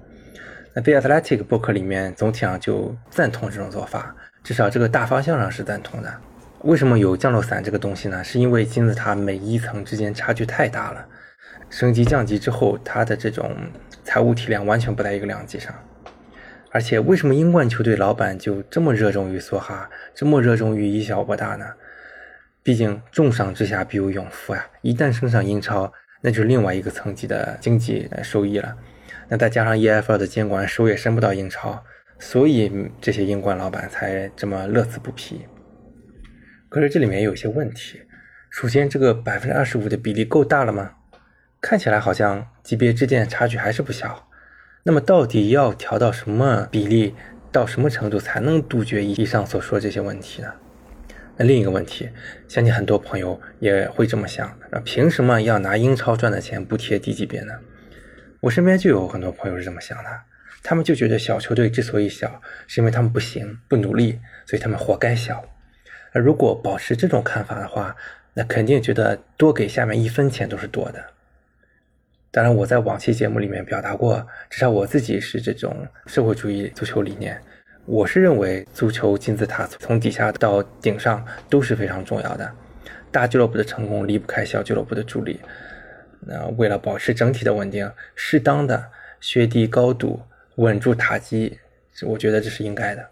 [0.74, 4.12] 那 The Athletic 博客里面总体上就赞同这种做法，
[4.42, 6.12] 至少这个大方向上是赞同的。
[6.62, 8.22] 为什么有降落伞这个东西呢？
[8.22, 11.06] 是因为金字塔每一层之间差距太大了，
[11.70, 13.56] 升级降级之后，它的这种
[14.04, 15.74] 财务体量完全不在一个量级上。
[16.70, 21.66] 而且，为什么英冠球队老板就这么热衷于梭哈，这么热衷于以小博大呢？
[22.62, 24.66] 毕竟重赏之下必有勇夫啊！
[24.82, 25.90] 一旦升上英超，
[26.20, 28.76] 那就是另外一个层级的经济收益了。
[29.28, 31.82] 那再加上 EFL 的监管，手也伸不到英超，
[32.18, 35.46] 所以这些英冠老板才这么乐此不疲。
[36.70, 38.00] 可是这里面有一些问题，
[38.48, 40.92] 首先这个百分之二十五的比例够大了吗？
[41.60, 44.28] 看起来好像级别之间的差距还是不小。
[44.84, 47.16] 那么到底要调到什么比例，
[47.50, 50.54] 到什么程度才能杜绝以上所说这些问题呢？
[51.36, 52.08] 那另一个问题，
[52.46, 57.52] 相信很多朋友也会这么想：那凭什么要拿英超赚的钱补贴低级别呢？
[58.42, 60.20] 我身边就有很多朋友是这么想的，
[60.62, 65.44] 他们就觉得小球队之所以小，是因为他们不行、不努力，所以他们活该小。
[66.12, 67.94] 那如果保持这种看法的话，
[68.34, 71.04] 那肯定觉得多给下面一分钱都是多的。
[72.30, 77.40] 当然，我在往期节目里面表达过，至少我自己是这种社会主义足球理念。
[77.86, 82.48] 我是认为足球金字塔从底下到顶上都是非常重要的，
[83.11, 85.40] 大俱乐部的成功离不开小俱乐部的助力。
[86.20, 88.90] 那为了保持整体的稳定，适当的
[89.20, 90.22] 削低高度，
[90.56, 91.58] 稳住塔基，
[92.02, 93.08] 我觉得这是应该的。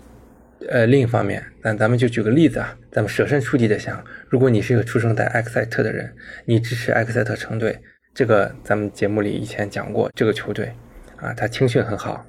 [0.68, 6.12] 呃，另一方面，那咱们就举个例子啊，咱们设身处地的想，如果你是一个出生在埃克塞特的人，
[6.44, 7.78] 你支持埃克塞特城队。
[8.12, 10.72] 这个咱们节目里以前讲过，这个球队
[11.16, 12.26] 啊，他青训很好，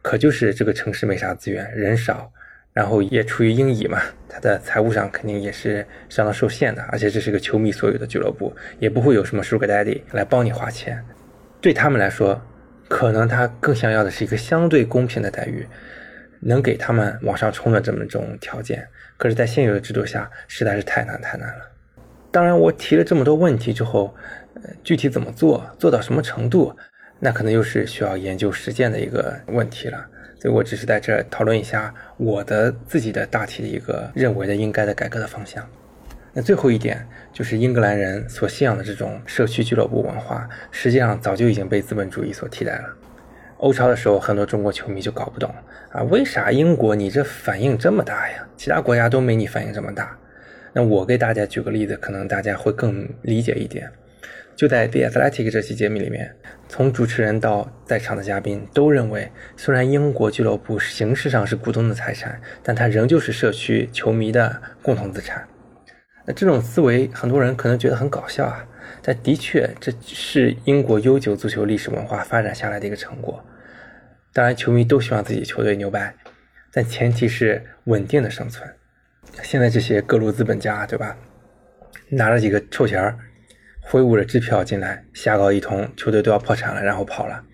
[0.00, 2.32] 可就是这个城市没啥资源，人少，
[2.72, 11.04] 然后也处于英乙嘛，他的财务上肯定也是相当受限的，而且这是个球迷所有的俱乐部，也不会有什么 Sugar Daddy 来帮你花钱，
[11.60, 12.40] 对他们来说，
[12.88, 15.66] 可能他更想要的是一个相对公平的待遇，
[16.46, 18.86] 能给他们往上冲的这么种条件，
[19.16, 21.70] 可是，在现有的制度下，实在是太难太难了。
[22.30, 24.14] 当然，我提了这么多问题之后。
[24.62, 26.74] 呃具体怎么做，做到什么程度，
[27.20, 30.06] 那可能又是需要研究实践的一个问题了。
[30.40, 35.62] 所以我只是在这儿讨论一下我的自己的大体的一个认为的应该的改革的方向。
[36.32, 42.88] 那最后一点就是英格兰人所信仰的这种社区俱乐部文化，实际上早就已经被资本主义所替代了。
[43.58, 45.52] 欧超的时候，很多中国球迷就搞不懂
[45.90, 48.46] 啊，为啥英国你这反应这么大呀？
[48.56, 50.16] 其他国家都没你反应这么大。
[50.72, 53.90] 那我给大家举个例子，可能大家会更理解一点。
[54.54, 56.34] 就在《The Athletic》这期节目里面，
[56.68, 65.46] 从主持人到在场的嘉宾都认为，虽然英国俱乐部形式上是股东的财产，但它仍旧是社区球迷的共同资产。
[66.26, 68.66] 那这种思维，很多人可能觉得很搞笑啊，
[69.08, 73.40] 但的确这是英国悠久足球历史文化发展下来的一个成果。
[74.32, 76.12] 当然，球迷都希望自己球队牛掰，
[76.72, 78.68] 但前提是稳定的生存。
[79.44, 81.16] 现在这些各路资本家，对吧？
[82.08, 83.16] 拿了几个臭钱儿。
[83.80, 87.44] 挥舞着支票进来，瞎搞一通，球队都要破产了，然后跑了。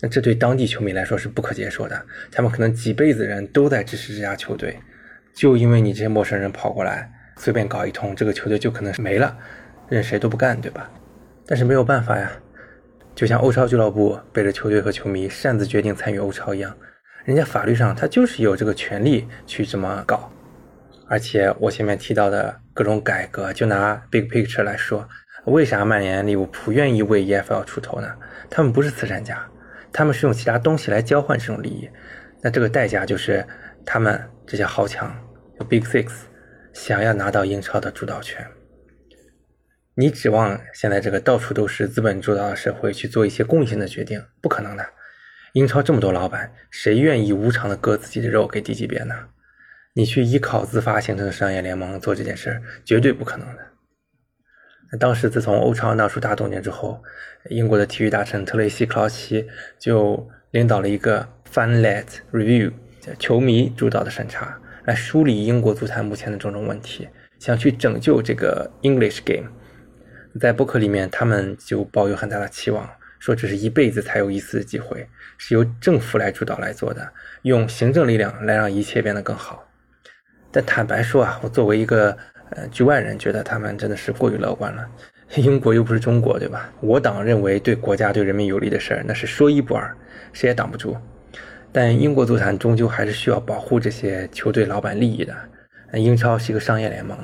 [0.00, 2.04] 那这对当地球迷来说是不可接受的。
[2.30, 4.78] 他们可能几辈子人都在支持这家球队，
[5.32, 9.34] 就因为你这些陌生人跑过来，随便搞一通，这个球队就可能是没了，
[9.88, 10.90] 任谁都不干，对吧？
[11.48, 12.30] 但是没有办法呀，
[13.14, 16.76] 就像欧超俱乐部背着球队和球迷擅自决定参与欧超一样，
[17.24, 20.30] 人家法律上他就是有这个权利去这么搞。
[21.08, 25.08] 而且我前面提到的各种改革，就拿 Big Picture 来说。
[25.46, 28.14] 为啥曼联、利物浦愿意为 EFL 出头呢？
[28.50, 29.42] 他们不是慈善家，
[29.90, 31.88] 他们是用其他东西来交换这种利益。
[32.42, 33.42] 那这个代价就是
[33.86, 35.10] 他们这些豪强，
[35.58, 36.10] 就 Big Six，
[36.74, 38.46] 想要拿到英超的主导权。
[40.00, 44.86] 你指望现在这个到处都是资本主导的社会去做一些公益性的决定，不可能的。
[45.54, 49.16] 英超这么多老板，谁愿意无偿的割自己的肉给低级别呢？
[49.94, 53.58] 你去依靠自发形成的商业联盟做这件事，绝对不可能的。
[54.92, 57.02] 那当时自从欧超闹出大动静之后，
[57.50, 59.48] 英国的体育大臣特雷西·克劳奇
[59.80, 62.72] 就领导了一个 Fan-led Review，
[63.18, 67.08] 球迷主导的审查，来梳理英国足坛目前的种种问题，
[67.40, 69.57] 想去拯救这个 English Game。
[70.38, 77.08] 在博客里面，他们就抱有很大的期望，说这是一辈子才有一次机会，是由政府来主导来做的，
[77.42, 79.68] 用行政力量来让一切变得更好。
[80.50, 82.16] 但坦白说啊，我作为一个
[82.50, 84.86] 呃，局外人觉得他们真的是过于乐观了。
[85.36, 86.72] 英国又不是中国，对吧？
[86.80, 89.94] 我党认为对国家、对人民有利的事儿，那是说一不二，
[90.32, 90.96] 谁也挡不住。
[91.70, 95.36] 但英国足坛终究还是需要保护这些球队老板利益的。
[95.92, 97.14] 英超是一个商业联盟，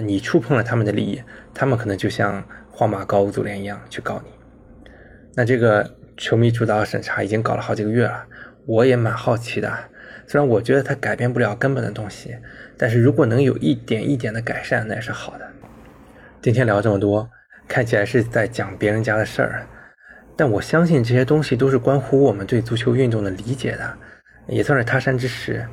[0.00, 1.22] 你触碰了他们的利益，
[1.54, 4.30] 他们可能就像皇马告足足联一样去告你。
[5.34, 8.26] 那这个球迷主导审查已经搞了好几个月了，
[8.66, 9.72] 我也蛮好奇的。
[10.26, 12.36] 虽然我觉得它改变不了根本的东西。
[12.78, 15.48] 但是如果能有一点一点的改善，那也是好的。
[16.42, 17.30] 今天聊这么多，
[17.66, 19.66] 看起来是在讲别人家的事儿，
[20.36, 23.96] 但我相信这些东西都是关乎我们对足球运动的理解的，
[24.46, 25.66] 也算是他山之石。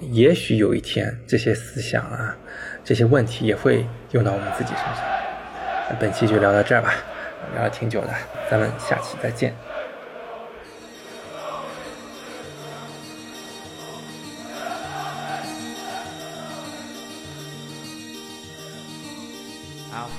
[0.00, 2.36] 也许有一天，这些思想啊，
[2.84, 4.96] 这些问题也会用到我们自己身上。
[5.88, 6.94] 那本期就聊到这儿吧，
[7.54, 8.08] 聊了挺久的，
[8.50, 9.54] 咱们下期再见。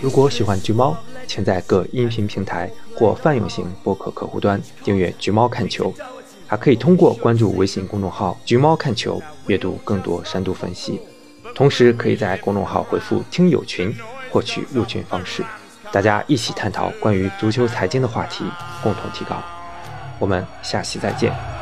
[0.02, 0.98] 如果喜欢橘猫，
[1.28, 5.92] 请在各音频平台或泛用型播客客户端订阅《橘猫看球》，
[6.48, 11.00] 还可以通过关注微信公众号“橘猫看球”阅读更多深度分析。
[11.54, 13.96] 同时，可以在公众号回复“听友群”
[14.32, 15.44] 获取入群方式，
[15.92, 18.46] 大家一起探讨关于足球财经的话题，
[18.82, 19.36] 共同提高。
[20.18, 21.61] 我们下期再见。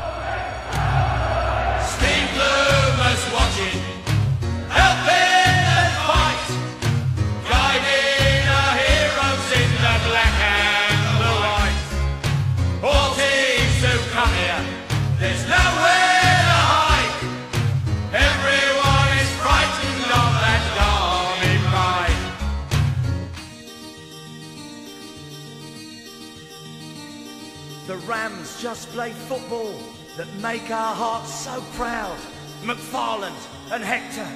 [27.90, 29.74] The Rams just play football
[30.16, 32.16] that make our hearts so proud.
[32.62, 33.34] McFarland
[33.72, 34.28] and Hector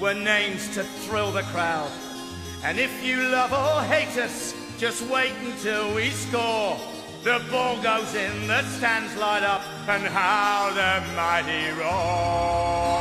[0.00, 1.90] were names to thrill the crowd.
[2.62, 6.78] And if you love or hate us, just wait until we score.
[7.24, 12.99] The ball goes in, the stands light up, and how the mighty roar.